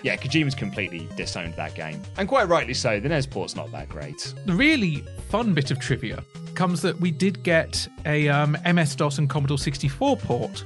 [0.01, 2.01] Yeah, Kojima's completely disowned that game.
[2.17, 4.33] And quite rightly so, the NES port's not that great.
[4.45, 6.23] The really fun bit of trivia
[6.55, 10.63] comes that we did get a um, MS DOS and Commodore 64 port,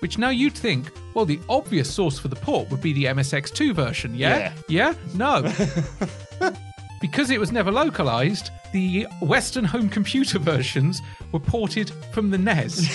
[0.00, 3.74] which now you'd think, well, the obvious source for the port would be the MSX2
[3.74, 4.52] version, yeah?
[4.68, 4.94] Yeah?
[5.14, 5.42] No.
[7.00, 11.00] because it was never localized, the Western home computer versions
[11.32, 12.86] were ported from the NES.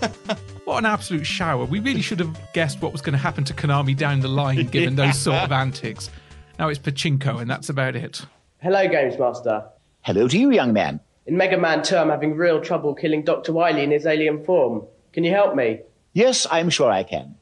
[0.64, 1.64] what an absolute shower.
[1.64, 4.66] We really should have guessed what was going to happen to Konami down the line
[4.66, 6.10] given those sort of antics.
[6.58, 8.24] Now it's pachinko, and that's about it.
[8.62, 9.64] Hello, Games Master.
[10.02, 11.00] Hello to you, young man.
[11.26, 13.52] In Mega Man 2, I'm having real trouble killing Dr.
[13.52, 14.86] Wily in his alien form.
[15.12, 15.80] Can you help me?
[16.16, 17.34] Yes, I'm sure I can.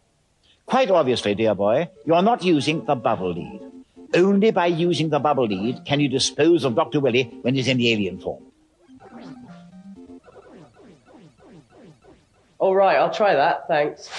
[0.67, 3.61] Quite obviously, dear boy, you are not using the bubble lead.
[4.13, 6.99] Only by using the bubble lead can you dispose of Dr.
[6.99, 8.43] Willy when he's in the alien form.
[12.59, 13.69] All right, I'll try that.
[13.69, 14.11] Thanks.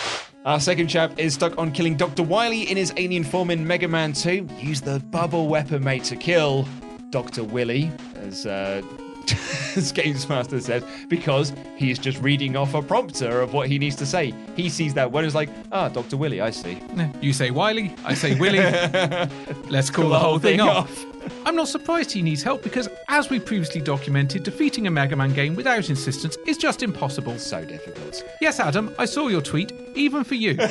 [0.45, 2.23] Our second chap is stuck on killing Dr.
[2.23, 4.47] Wily in his alien form in Mega Man 2.
[4.59, 6.65] Use the bubble weapon, mate, to kill
[7.09, 7.43] Dr.
[7.43, 8.81] Willy, as, uh,
[9.75, 13.95] as Games Master says, because he's just reading off a prompter of what he needs
[13.97, 14.33] to say.
[14.55, 16.17] He sees that one and is like, ah, Dr.
[16.17, 16.81] Willy, I see.
[17.21, 18.59] You say Wiley, I say Willy.
[19.69, 21.05] Let's call the whole thing off.
[21.45, 25.33] I'm not surprised he needs help because, as we previously documented, defeating a Mega Man
[25.33, 27.37] game without insistence is just impossible.
[27.39, 28.23] So difficult.
[28.41, 30.55] Yes, Adam, I saw your tweet, even for you.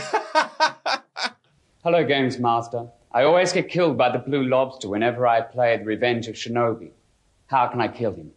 [1.83, 2.87] Hello, Games Master.
[3.13, 6.91] I always get killed by the Blue Lobster whenever I play The Revenge of Shinobi.
[7.47, 8.33] How can I kill him?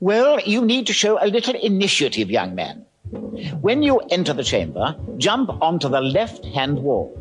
[0.00, 2.86] Well, you need to show a little initiative, young man.
[3.60, 7.16] When you enter the chamber, jump onto the left hand wall.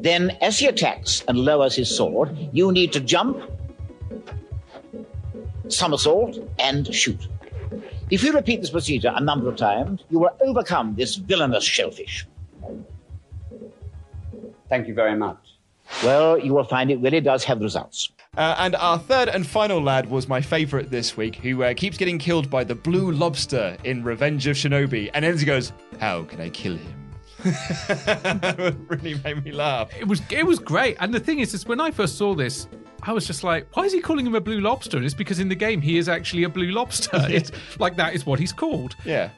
[0.00, 3.40] Then, as he attacks and lowers his sword, you need to jump,
[5.68, 7.28] somersault, and shoot.
[8.10, 12.26] If you repeat this procedure a number of times, you will overcome this villainous shellfish.
[14.68, 15.38] Thank you very much.
[16.02, 18.10] Well, you will find it really does have results.
[18.36, 21.96] Uh, and our third and final lad was my favourite this week, who uh, keeps
[21.96, 25.10] getting killed by the blue lobster in Revenge of Shinobi.
[25.14, 27.06] And then he goes, How can I kill him?
[27.44, 29.90] it really made me laugh.
[29.98, 32.66] It was it was great, and the thing is, is when I first saw this,
[33.02, 34.96] I was just like, why is he calling him a blue lobster?
[34.96, 37.24] And it's because in the game he is actually a blue lobster.
[37.28, 38.96] It's like that is what he's called.
[39.04, 39.30] Yeah.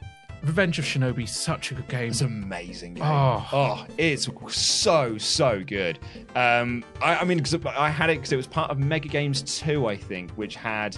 [0.43, 2.09] Revenge of Shinobi, such a good game.
[2.09, 2.95] It's amazing.
[2.95, 3.03] Game.
[3.05, 3.47] Oh.
[3.51, 5.99] Oh, it's so so good.
[6.35, 9.41] Um, I, I mean, 'cause I had it because it was part of Mega Games
[9.41, 10.97] Two, I think, which had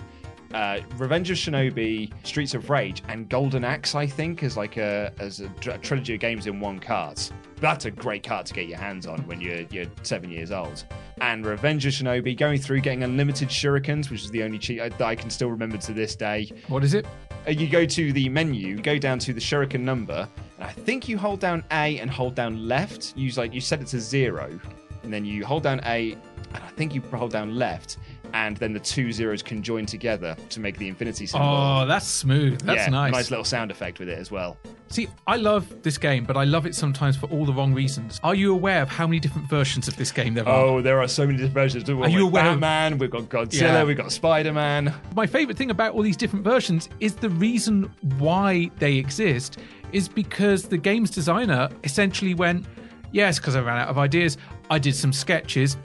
[0.53, 3.95] uh, Revenge of Shinobi, Streets of Rage, and Golden Axe.
[3.95, 7.31] I think as like a as a, tr- trilogy of games in one cart.
[7.57, 10.83] That's a great cart to get your hands on when you're you're seven years old.
[11.21, 14.89] And Revenge of Shinobi, going through getting unlimited shurikens, which is the only cheat I,
[14.89, 16.51] that I can still remember to this day.
[16.67, 17.05] What is it?
[17.47, 20.27] Uh, you go to the menu, go down to the shuriken number,
[20.59, 23.17] and I think you hold down A and hold down left.
[23.17, 24.59] Use like you set it to zero,
[25.03, 27.97] and then you hold down A, and I think you hold down left,
[28.33, 31.47] and then the two zeros can join together to make the infinity symbol.
[31.47, 32.61] Oh, that's smooth.
[32.61, 33.11] That's yeah, nice.
[33.11, 34.57] Nice little sound effect with it as well.
[34.91, 38.19] See, I love this game, but I love it sometimes for all the wrong reasons.
[38.23, 40.65] Are you aware of how many different versions of this game there are?
[40.65, 41.87] Oh, there are so many different versions.
[41.89, 43.83] We've Are you got aware of- Batman, we've got Godzilla, Yeah.
[43.85, 44.93] we've got Spider Man.
[45.15, 49.59] My favorite thing about all these different versions is the reason why they exist
[49.93, 52.65] is because the game's designer essentially went,
[53.13, 54.37] yes, because I ran out of ideas.
[54.69, 55.77] I did some sketches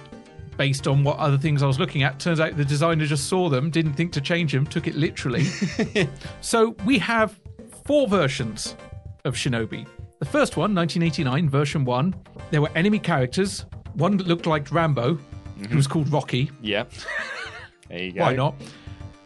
[0.56, 2.18] based on what other things I was looking at.
[2.18, 5.44] Turns out the designer just saw them, didn't think to change them, took it literally.
[6.40, 7.38] so we have
[7.84, 8.74] four versions
[9.26, 9.86] of Shinobi.
[10.18, 12.14] The first one, 1989, version one,
[12.50, 13.66] there were enemy characters.
[13.94, 15.18] One that looked like Rambo, who
[15.64, 15.76] mm-hmm.
[15.76, 16.50] was called Rocky.
[16.62, 16.84] Yeah.
[17.88, 18.22] There you go.
[18.22, 18.56] Why not?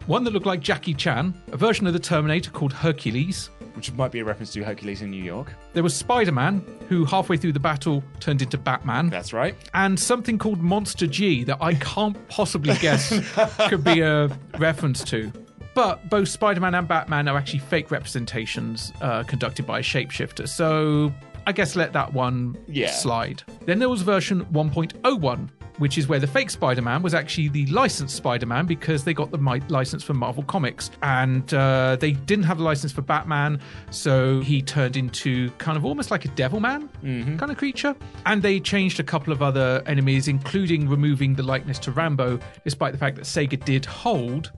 [0.06, 3.48] One that looked like Jackie Chan, a version of the Terminator called Hercules.
[3.74, 5.54] Which might be a reference to Hercules in New York.
[5.72, 9.08] There was Spider Man, who halfway through the battle turned into Batman.
[9.08, 9.54] That's right.
[9.72, 13.14] And something called Monster G that I can't possibly guess
[13.68, 14.26] could be a
[14.58, 15.32] reference to.
[15.80, 20.46] But both Spider Man and Batman are actually fake representations uh, conducted by a shapeshifter.
[20.46, 21.10] So
[21.46, 22.90] I guess let that one Yeah.
[22.90, 23.42] slide.
[23.64, 27.64] Then there was version 1.01, which is where the fake Spider Man was actually the
[27.68, 30.90] licensed Spider Man because they got the mi- license for Marvel Comics.
[31.02, 33.58] And uh, they didn't have the license for Batman,
[33.90, 36.90] so he turned into kind of almost like a devil man
[37.38, 37.96] kind of creature.
[38.26, 42.92] And they changed a couple of other enemies, including removing the likeness to Rambo, despite
[42.92, 44.52] the fact that Sega did hold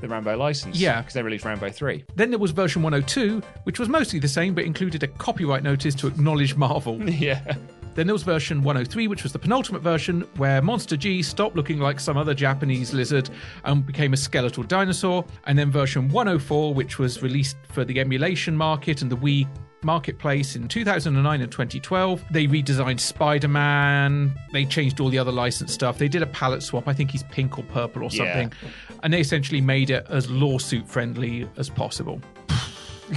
[0.00, 0.78] The Rambo license.
[0.78, 1.00] Yeah.
[1.00, 2.04] Because they released Rambo 3.
[2.14, 5.94] then there was version 102, which was mostly the same but included a copyright notice
[5.96, 7.02] to acknowledge Marvel.
[7.10, 7.56] yeah.
[7.94, 11.80] Then there was version 103, which was the penultimate version, where Monster G stopped looking
[11.80, 13.28] like some other Japanese lizard
[13.64, 15.24] and became a skeletal dinosaur.
[15.48, 19.48] And then version 104, which was released for the emulation market and the Wii
[19.82, 22.24] marketplace in 2009 and 2012.
[22.30, 25.98] They redesigned Spider Man, they changed all the other licensed stuff.
[25.98, 26.88] They did a palette swap.
[26.88, 28.24] I think he's pink or purple or Yeah.
[28.24, 28.52] something.
[29.02, 32.20] And they essentially made it as lawsuit friendly as possible.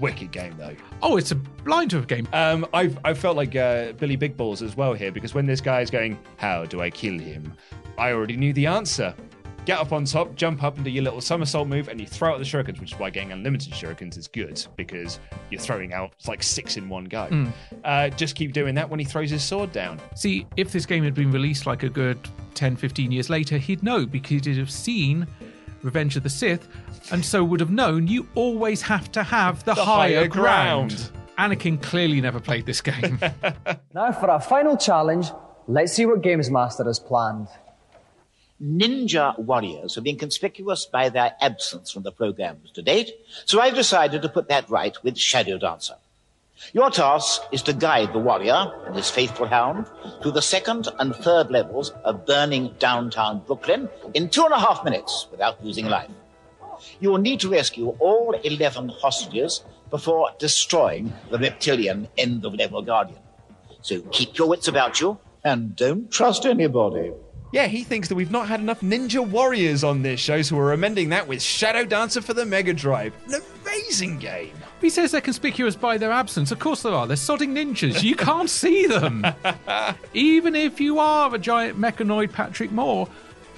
[0.00, 0.74] Wicked game, though.
[1.02, 2.26] Oh, it's a blinder of game.
[2.32, 5.60] Um, I've I felt like uh, Billy Big Balls as well here because when this
[5.60, 7.52] guy is going, "How do I kill him?"
[7.96, 9.14] I already knew the answer.
[9.64, 12.32] Get up on top, jump up and do your little somersault move, and you throw
[12.32, 15.18] out the shurikens, which is why getting unlimited shurikens is good because
[15.50, 17.28] you're throwing out like six in one go.
[17.30, 17.52] Mm.
[17.82, 20.00] Uh, just keep doing that when he throws his sword down.
[20.14, 22.18] See, if this game had been released like a good
[22.54, 25.26] 10, 15 years later, he'd know because he'd have seen
[25.82, 26.68] Revenge of the Sith
[27.12, 31.10] and so would have known you always have to have the, The higher, higher ground.
[31.38, 33.18] Anakin clearly never played this game.
[33.94, 35.28] Now for our final challenge,
[35.68, 37.46] let's see what Games Master has planned.
[38.62, 43.12] Ninja warriors have been conspicuous by their absence from the programs to date,
[43.44, 45.96] so I've decided to put that right with Shadow Dancer.
[46.72, 49.90] Your task is to guide the warrior and his faithful hound
[50.22, 54.84] through the second and third levels of burning downtown Brooklyn in two and a half
[54.84, 56.10] minutes without losing life.
[57.00, 62.82] You will need to rescue all 11 hostages before destroying the reptilian end of level
[62.82, 63.20] guardian.
[63.82, 67.12] So keep your wits about you and don't trust anybody.
[67.54, 70.72] Yeah, he thinks that we've not had enough Ninja Warriors on this show, so we're
[70.72, 73.14] amending that with Shadow Dancer for the Mega Drive.
[73.28, 74.50] An amazing game.
[74.80, 76.50] he says they're conspicuous by their absence.
[76.50, 77.06] Of course they are.
[77.06, 78.02] They're sodding ninjas.
[78.02, 79.24] You can't see them.
[80.14, 83.06] Even if you are a giant mechanoid Patrick Moore,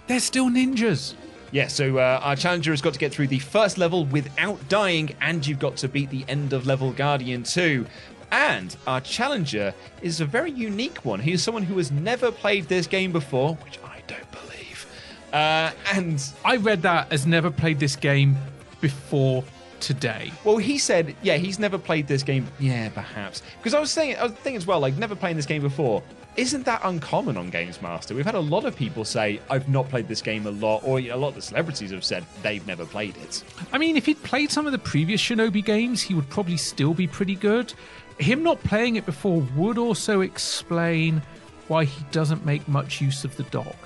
[0.09, 1.14] they're still ninjas.
[1.51, 5.16] Yeah, so uh, our challenger has got to get through the first level without dying,
[5.22, 7.86] and you've got to beat the end of level Guardian 2.
[8.31, 11.20] And our challenger is a very unique one.
[11.20, 14.87] He is someone who has never played this game before, which I don't believe.
[15.33, 18.37] Uh, and I read that as never played this game
[18.81, 19.45] before
[19.81, 20.33] today.
[20.45, 22.47] Well, he said, yeah, he's never played this game.
[22.59, 23.43] Yeah, perhaps.
[23.59, 26.03] Because I was saying, I was thinking as well, like never playing this game before.
[26.37, 28.14] Isn't that uncommon on Games Master?
[28.14, 31.01] We've had a lot of people say, "I've not played this game a lot," or
[31.01, 33.43] you know, a lot of the celebrities have said they've never played it.
[33.72, 36.93] I mean, if he'd played some of the previous Shinobi games, he would probably still
[36.93, 37.72] be pretty good.
[38.18, 41.22] Him not playing it before would also explain
[41.68, 43.76] why he doesn't make much use of the dock.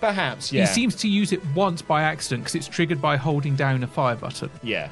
[0.00, 0.66] Perhaps, yeah.
[0.66, 3.86] He seems to use it once by accident because it's triggered by holding down a
[3.86, 4.50] fire button.
[4.62, 4.90] Yeah.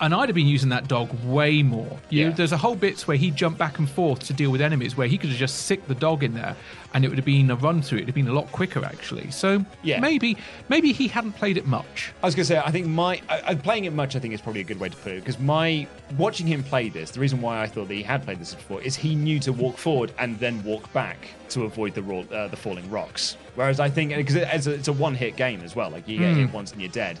[0.00, 1.98] And I'd have been using that dog way more.
[2.10, 2.30] You Yeah.
[2.30, 5.08] there's a whole bits where he'd jump back and forth to deal with enemies where
[5.08, 6.54] he could have just sicked the dog in there
[6.94, 7.98] and it would have been a run through.
[7.98, 9.30] It would have been a lot quicker actually.
[9.32, 9.98] So Yeah.
[10.00, 10.36] maybe
[10.68, 12.12] maybe he hadn't played it much.
[12.22, 14.14] I was going to say, I think my I, playing it much.
[14.14, 15.86] I think is probably a good way to put it because my
[16.16, 18.80] watching him play this, the reason why I thought that he had played this before
[18.82, 21.18] is he knew to walk forward and then walk back
[21.50, 23.36] to avoid the ro- uh, the falling rocks.
[23.56, 26.18] Whereas I think because it's a, it's a one hit game as well, like you
[26.18, 26.40] get Hmm.
[26.40, 27.18] hit once and you're dead.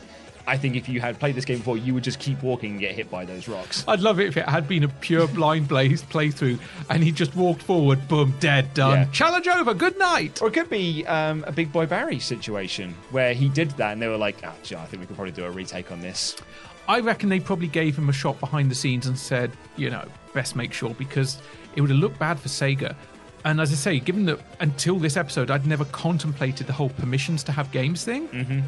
[0.48, 2.80] I think if you had played this game before, you would just keep walking and
[2.80, 3.84] get hit by those rocks.
[3.86, 7.36] I'd love it if it had been a pure blind blaze playthrough and he just
[7.36, 8.98] walked forward, boom, dead, done.
[9.00, 9.10] Yeah.
[9.12, 10.40] Challenge over, good night.
[10.40, 14.00] Or it could be um, a Big Boy Barry situation where he did that and
[14.00, 16.34] they were like, oh, gee, I think we could probably do a retake on this.
[16.88, 20.08] I reckon they probably gave him a shot behind the scenes and said, you know,
[20.32, 21.36] best make sure because
[21.76, 22.96] it would have looked bad for Sega.
[23.44, 27.44] And as I say, given that until this episode, I'd never contemplated the whole permissions
[27.44, 28.28] to have games thing.
[28.28, 28.60] Mm-hmm.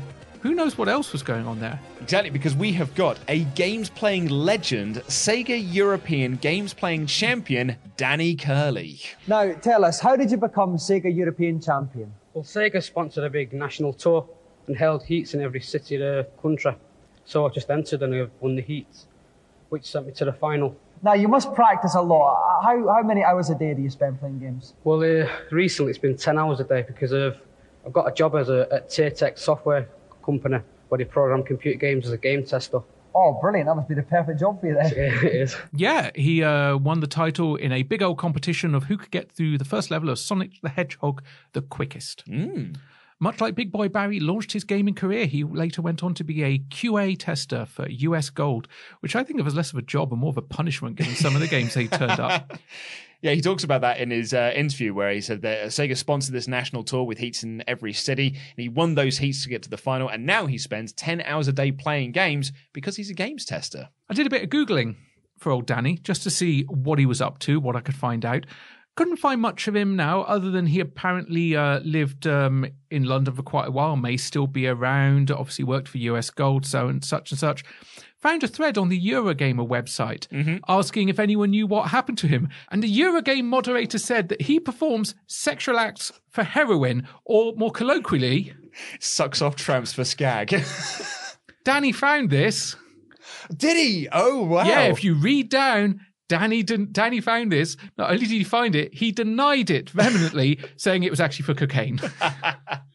[0.43, 1.79] Who knows what else was going on there?
[2.01, 8.35] Exactly, because we have got a games playing legend, Sega European games playing champion, Danny
[8.35, 9.01] Curley.
[9.27, 12.15] Now, tell us, how did you become Sega European Champion?
[12.33, 14.27] Well, Sega sponsored a big national tour
[14.67, 16.75] and held heats in every city of the country.
[17.27, 19.09] So I just entered and I won the heats,
[19.69, 20.75] which sent me to the final.
[21.03, 22.63] Now, you must practice a lot.
[22.63, 24.73] How, how many hours a day do you spend playing games?
[24.85, 27.37] Well, uh, recently it's been 10 hours a day because of,
[27.85, 29.87] I've got a job as a, at Taytech software
[30.23, 30.59] company
[30.89, 32.81] where they program computer games as a game tester.
[33.15, 33.69] Oh, brilliant.
[33.69, 34.87] That must be the perfect job for you then.
[34.97, 35.57] it is.
[35.73, 39.33] Yeah, he uh, won the title in a big old competition of who could get
[39.33, 42.25] through the first level of Sonic the Hedgehog the quickest.
[42.27, 42.77] Mm.
[43.23, 46.43] Much like Big Boy Barry launched his gaming career, he later went on to be
[46.43, 48.67] a QA tester for US Gold,
[49.01, 51.15] which I think of as less of a job and more of a punishment given
[51.15, 52.59] some of the games they turned up.
[53.23, 56.35] Yeah, he talks about that in his uh, interview where he said that Sega sponsored
[56.35, 59.63] this national tour with heats in every city, and he won those heats to get
[59.65, 63.11] to the final, and now he spends 10 hours a day playing games because he's
[63.11, 63.91] a games tester.
[64.09, 64.97] I did a bit of Googling
[65.39, 68.25] for old Danny just to see what he was up to, what I could find
[68.25, 68.47] out.
[68.97, 73.35] Couldn't find much of him now, other than he apparently uh, lived um, in London
[73.35, 77.05] for quite a while, may still be around, obviously worked for US Gold, so and
[77.05, 77.65] such and such.
[78.23, 80.59] Found a thread on the Eurogamer website mm-hmm.
[80.69, 82.51] asking if anyone knew what happened to him.
[82.71, 88.53] And the Eurogame moderator said that he performs sexual acts for heroin, or more colloquially,
[88.99, 90.63] sucks off tramps for skag.
[91.65, 92.77] Danny found this.
[93.57, 94.09] Did he?
[94.13, 94.65] Oh wow!
[94.65, 96.93] Yeah, if you read down, Danny didn't.
[96.93, 97.77] Danny found this.
[97.99, 101.55] Not only did he find it, he denied it vehemently, saying it was actually for
[101.55, 102.01] cocaine.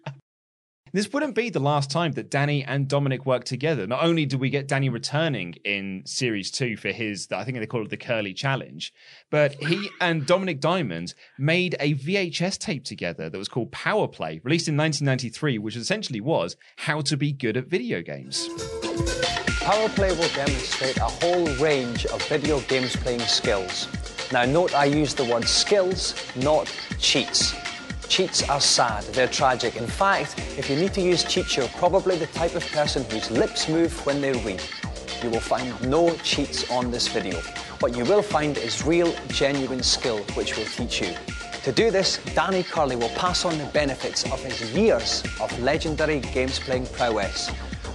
[0.95, 3.85] This wouldn't be the last time that Danny and Dominik worked together.
[3.85, 7.65] Not only do we get Danny returning in Series 2 for his, I think they
[7.65, 8.93] call it the Curley Challenge,
[9.29, 14.39] but he and Dominik Diamond made a VHS tape together that was called Power Play,
[14.45, 18.47] released in 1993, which essentially was how to be good at video games.
[19.59, 23.89] Power Play will demonstrate a whole range of video games playing skills.
[24.31, 27.53] Now, note I use the word skills, not cheats.
[28.07, 29.75] Cheats are sad, they're tragic.
[29.75, 33.29] In fact, if you need to use cheats, you're probably the type of person whose
[33.31, 34.61] lips move when they read.
[35.21, 37.39] You will find no cheats on this video.
[37.79, 41.13] What you will find is real, genuine skill which will teach you.
[41.63, 46.19] To do this, Danny Curley will pass on the benefits of his years of legendary
[46.19, 47.51] games playing prowess.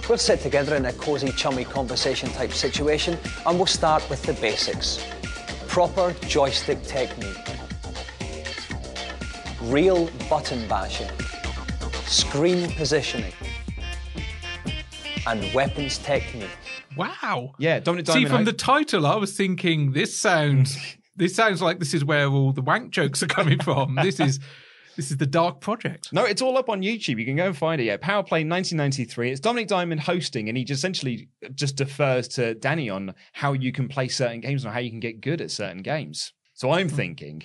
[0.09, 4.33] We'll sit together in a cosy, chummy conversation type situation and we'll start with the
[4.33, 5.03] basics.
[5.67, 7.37] Proper joystick technique.
[9.71, 11.07] Real button bashing.
[12.03, 13.31] Screen positioning.
[15.25, 16.49] And weapons technique.
[16.97, 17.53] Wow.
[17.57, 18.07] Yeah, Dominik Diamond.
[18.07, 20.77] See, from had- the title, I was thinking this sounds.
[21.15, 23.95] this sounds like this is where all the wank jokes are coming from.
[23.95, 24.41] this is.
[24.97, 26.11] This is the dark project.
[26.11, 27.17] No, it's all up on YouTube.
[27.17, 27.85] You can go and find it.
[27.85, 29.31] Yeah, Power Play 1993.
[29.31, 33.71] It's Dominik Diamond hosting, and he just essentially just defers to Danny on how you
[33.71, 36.33] can play certain games and how you can get good at certain games.
[36.55, 36.95] So I'm hmm.
[36.95, 37.43] thinking,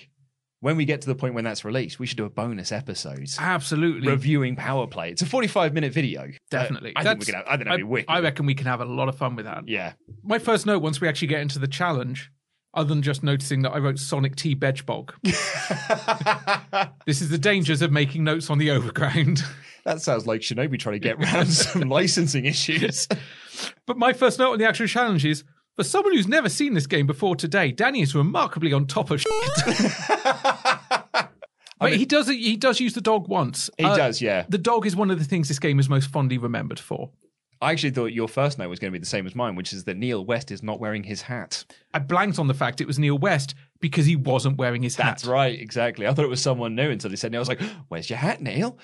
[0.66, 3.28] when we get to the point when that's released, we should do a bonus episode
[3.38, 4.08] Absolutely.
[4.08, 5.12] reviewing Power Play.
[5.12, 6.28] It's a 45 minute video.
[6.50, 6.90] Definitely.
[6.96, 7.34] Uh, I think we can.
[7.36, 7.70] Have, I don't know.
[7.70, 8.10] I, it'd be wicked.
[8.10, 9.68] I reckon we can have a lot of fun with that.
[9.68, 9.92] yeah.
[10.24, 12.32] My first note, once we actually get into the challenge,
[12.74, 15.10] other than just noticing that I wrote Sonic T Bedgebog.
[17.06, 19.44] this is the dangers of making notes on the overground.
[19.84, 23.06] That sounds like Shinobi trying to get around some licensing issues.
[23.86, 25.44] But my first note on the actual challenge is
[25.76, 29.20] for someone who's never seen this game before today, Danny is remarkably on top of
[29.22, 29.32] shit.
[31.78, 33.68] But he does he does use the dog once.
[33.76, 34.46] He uh, does, yeah.
[34.48, 37.10] The dog is one of the things this game is most fondly remembered for.
[37.60, 39.72] I actually thought your first note was going to be the same as mine, which
[39.72, 41.64] is that Neil West is not wearing his hat.
[41.94, 45.04] I blanked on the fact it was Neil West because he wasn't wearing his hat.
[45.04, 46.06] That's right, exactly.
[46.06, 47.34] I thought it was someone new until they said.
[47.34, 48.78] I was like, "Where's your hat, Neil?"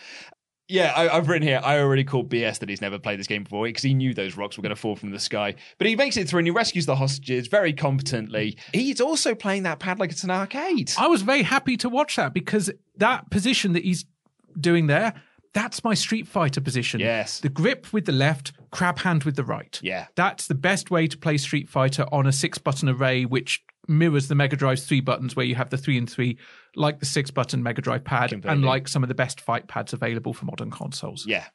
[0.72, 1.60] Yeah, I, I've written here.
[1.62, 4.38] I already called BS that he's never played this game before because he knew those
[4.38, 5.54] rocks were going to fall from the sky.
[5.76, 8.56] But he makes it through and he rescues the hostages very competently.
[8.72, 10.92] He's also playing that pad like it's an arcade.
[10.96, 14.06] I was very happy to watch that because that position that he's
[14.58, 15.12] doing there,
[15.52, 17.00] that's my Street Fighter position.
[17.00, 17.40] Yes.
[17.40, 19.78] The grip with the left, crab hand with the right.
[19.82, 20.06] Yeah.
[20.14, 24.28] That's the best way to play Street Fighter on a six button array, which mirrors
[24.28, 26.38] the Mega Drive's three buttons, where you have the three and three,
[26.76, 29.92] like the six button Mega Drive pad, and like some of the best fight pads
[29.92, 31.26] available for modern consoles.
[31.26, 31.46] Yeah.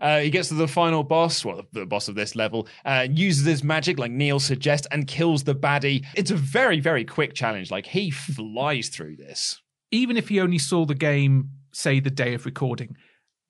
[0.00, 3.46] Uh, he gets to the final boss, well, the boss of this level, uh, uses
[3.46, 6.04] his magic like Neil suggests and kills the baddie.
[6.16, 7.70] It's a very, very quick challenge.
[7.70, 9.60] Like, he flies through this.
[9.92, 12.96] Even if he only saw the game, say, the day of recording,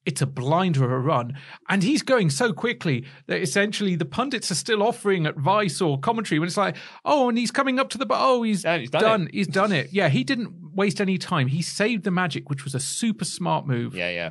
[0.04, 1.38] it's a blinder of a run.
[1.68, 6.38] And he's going so quickly that essentially the pundits are still offering advice or commentary
[6.38, 9.22] when it's like, oh, and he's coming up to the, bu- oh, he's, done done,
[9.28, 9.34] it.
[9.34, 9.92] he's done it.
[9.92, 11.46] Yeah, he didn't waste any time.
[11.48, 13.94] He saved the magic, which was a super smart move.
[13.94, 14.30] Yeah, yeah.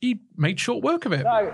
[0.00, 1.24] He made short work of it.
[1.24, 1.50] Now,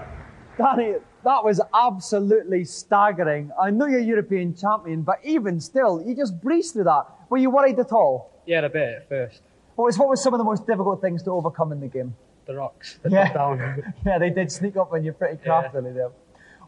[0.59, 0.95] Danny,
[1.25, 3.51] that was absolutely staggering.
[3.61, 7.07] I know you're European champion, but even still, you just breezed through that.
[7.31, 8.43] Were you worried at all?
[8.47, 9.41] Yeah, a bit at first.
[9.77, 12.15] What was, what was some of the most difficult things to overcome in the game?
[12.47, 12.99] The rocks.
[13.03, 13.25] The Yeah.
[13.33, 13.95] top down.
[14.07, 16.11] yeah, they did sneak up on you pretty craftily there.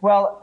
[0.00, 0.42] Well,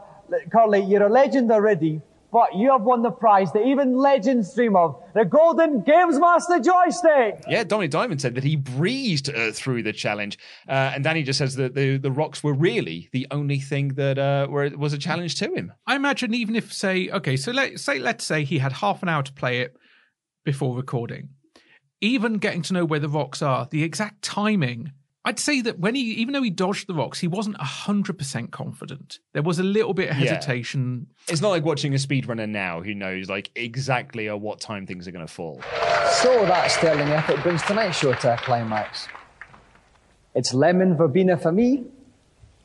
[0.52, 2.00] Curley, you're a legend already,
[2.32, 6.58] but you have won the prize that even legends dream of the Golden Games Master
[6.58, 7.42] joystick.
[7.48, 10.38] Yeah, Dominik Diamond said that he breezed uh, through the challenge,
[10.68, 14.18] uh, and Danny just says that the, the rocks were really the only thing that
[14.18, 15.72] uh, were, was a challenge to him.
[15.86, 19.08] I imagine even if say okay, so let say let's say he had half an
[19.08, 19.76] hour to play it
[20.44, 21.28] before recording.
[22.00, 24.92] Even getting to know where the rocks are, the exact timing
[25.26, 29.20] I'd say that when he, even though he dodged the rocks, he wasn't 100% confident.
[29.32, 30.24] There was a little bit of Yeah.
[30.34, 31.06] hesitation.
[31.28, 35.08] It's not like watching a speedrunner now who knows like exactly at what time things
[35.08, 35.62] are going to fall.
[36.10, 39.08] So that sterling effort brings tonight's show to a climax.
[40.34, 41.84] It's lemon verbena for me,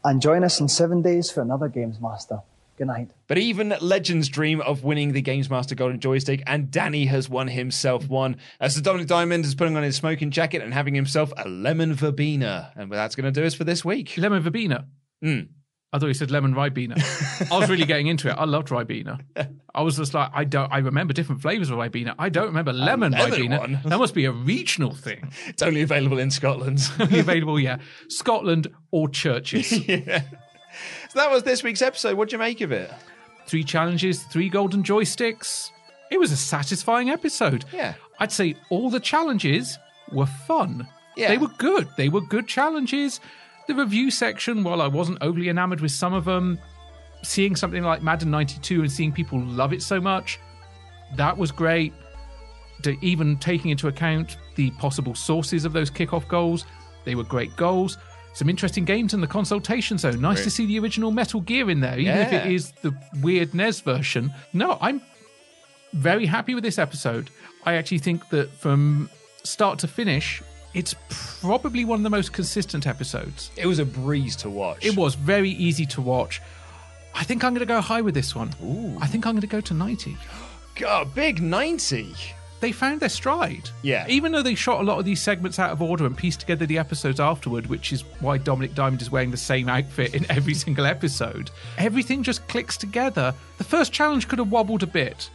[0.04, 2.42] and join us in seven days for another Games Master.
[2.80, 3.12] Good night.
[3.28, 7.50] But even legends dream of winning the Games Master Golden Joystick, and Danny has won
[7.50, 8.38] himself one.
[8.62, 11.94] As the Dominik Diamond is putting on his smoking jacket and having himself a lemon
[11.94, 12.72] verbena.
[12.78, 14.18] And that's going to do us for this week.
[14.18, 14.88] Lemon verbena.
[15.22, 15.50] Mm.
[15.92, 16.96] I thought you said lemon ribena.
[17.52, 18.34] I was really getting into it.
[18.34, 19.20] I loved ribena.
[19.74, 20.72] I was just like, I don't.
[20.72, 22.16] I remember different flavors of ribena.
[22.18, 23.60] I don't remember lemon, lemon ribena.
[23.60, 23.80] one?
[23.86, 25.34] That must be a regional thing.
[25.48, 26.80] It's only available in Scotland.
[27.00, 29.72] Only available, yeah, Scotland or churches.
[29.88, 30.22] yeah.
[31.10, 32.16] So that was this week's episode.
[32.16, 32.92] What'd you make of it?
[33.48, 35.72] Three challenges, three golden joysticks.
[36.12, 37.66] It was a satisfying episode.
[37.74, 37.96] Yeah.
[38.20, 39.80] I'd say all the challenges
[40.12, 40.88] were fun.
[41.18, 41.30] Yeah.
[41.30, 41.88] They were good.
[41.98, 43.20] They were good challenges.
[43.68, 46.60] The review section, while I wasn't overly enamored with some of them,
[47.24, 50.40] seeing something like Madden 92 and seeing people love it so much,
[51.16, 51.92] that was great.
[52.84, 56.66] To even taking into account the possible sources of those kickoff goals,
[57.04, 57.98] they were great goals.
[58.34, 60.22] Some interesting games in the consultation zone.
[60.22, 63.54] Nice to see the original Metal Gear in there, even if it is the weird
[63.54, 64.34] NES version.
[64.54, 65.02] No, I'm
[65.94, 67.30] very happy with this episode.
[67.66, 69.10] I actually think that from
[69.44, 70.42] start to finish,
[70.74, 70.96] it's
[71.42, 73.52] probably one of the most consistent episodes.
[73.58, 74.86] It was a breeze to watch.
[74.86, 76.42] It was very easy to watch.
[77.16, 78.50] I think I'm going to go high with this one.
[79.02, 80.16] I think I'm going to go to 90.
[80.76, 82.16] God, big 90.
[82.60, 83.70] They found their stride.
[83.84, 84.06] Yeah.
[84.10, 86.66] Even though they shot a lot of these segments out of order and pieced together
[86.66, 90.54] the episodes afterward, which is why Dominik Diamond is wearing the same outfit in every
[90.54, 93.34] single episode, everything just clicks together.
[93.58, 95.30] The first challenge could have wobbled a bit,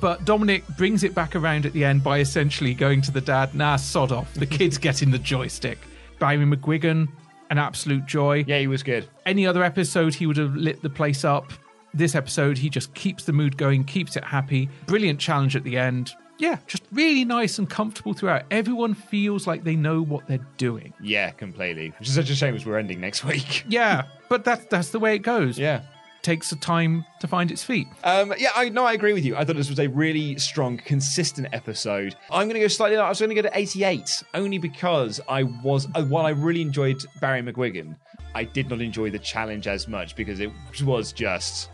[0.00, 3.54] but Dominik brings it back around at the end by essentially going to the dad,
[3.54, 4.32] nah, sod off.
[4.34, 5.78] The kid's getting the joystick.
[6.18, 7.08] Barry McGuigan,
[7.50, 8.44] an absolute joy.
[8.46, 9.06] Yeah, he was good.
[9.26, 11.52] Any other episode, he would have lit the place up.
[11.92, 14.68] This episode, he just keeps the mood going, keeps it happy.
[14.86, 16.12] Brilliant challenge at the end.
[16.38, 18.44] Yeah, just really nice and comfortable throughout.
[18.50, 20.92] Everyone feels like they know what they're doing.
[21.00, 21.90] Yeah, completely.
[21.98, 23.64] Which is such a shame as we're ending next week.
[23.68, 25.58] Yeah, but that's that's the way it goes.
[25.58, 25.82] Yeah.
[26.22, 27.86] Takes a time to find its feet.
[28.02, 29.36] Um, yeah, I no, I agree with you.
[29.36, 32.16] I thought this was a really strong, consistent episode.
[32.30, 32.96] I'm going to go slightly.
[32.96, 36.62] I was going to go to 88, only because I was uh, while I really
[36.62, 37.96] enjoyed Barry McGuigan,
[38.34, 40.50] I did not enjoy the challenge as much because it
[40.82, 41.68] was just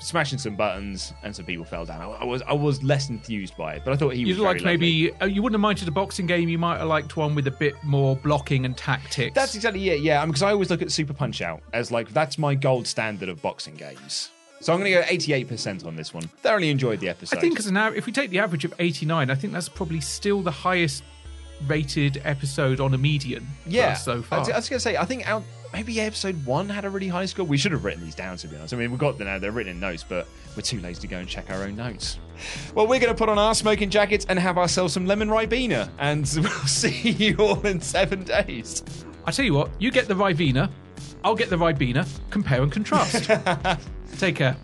[0.00, 2.00] smashing some buttons and some people fell down.
[2.00, 4.42] I, I was I was less enthused by it, but I thought he was You'd
[4.42, 6.48] very like maybe uh, you wouldn't have minded a boxing game.
[6.48, 9.34] You might have liked one with a bit more blocking and tactics.
[9.34, 10.00] That's exactly it.
[10.00, 13.28] Yeah, because I always look at Super Punch Out as like that's my gold standard
[13.28, 14.30] of boxing games.
[14.62, 16.24] So I'm going to go 88% on this one.
[16.24, 17.38] Thoroughly enjoyed the episode.
[17.38, 20.02] I think as an if we take the average of 89, I think that's probably
[20.02, 21.02] still the highest
[21.66, 23.46] rated episode on a median.
[23.66, 24.38] Yeah, so I far.
[24.40, 25.42] was, I was gonna say, I think out
[25.72, 27.44] maybe episode one had a really high score.
[27.44, 28.74] We should have written these down to be honest.
[28.74, 30.26] I mean, we've got them now; they're written in notes, but
[30.56, 32.18] we're too lazy to go and check our own notes.
[32.74, 36.30] Well, we're gonna put on our smoking jackets and have ourselves some lemon ribena, and
[36.36, 38.82] we'll see you all in seven days.
[39.24, 40.70] I tell you what, you get the Ribena,
[41.22, 42.08] I'll get the Ribena.
[42.30, 43.30] Compare and contrast.
[44.18, 44.56] Take care.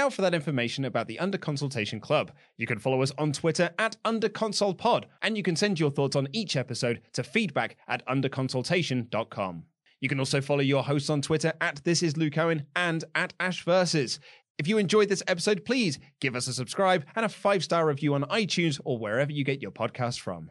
[0.00, 2.32] Now for that information about the Under Consultation Club.
[2.56, 6.26] You can follow us on Twitter at UnderConsolePod, and you can send your thoughts on
[6.32, 9.64] each episode to feedback at underconsultation.com.
[10.00, 13.34] You can also follow your hosts on Twitter at This Is Luke Owen and at
[13.38, 14.18] Ash Versus.
[14.56, 18.14] If you enjoyed this episode, please give us a subscribe and a five star review
[18.14, 20.50] on iTunes or wherever you get your podcast from.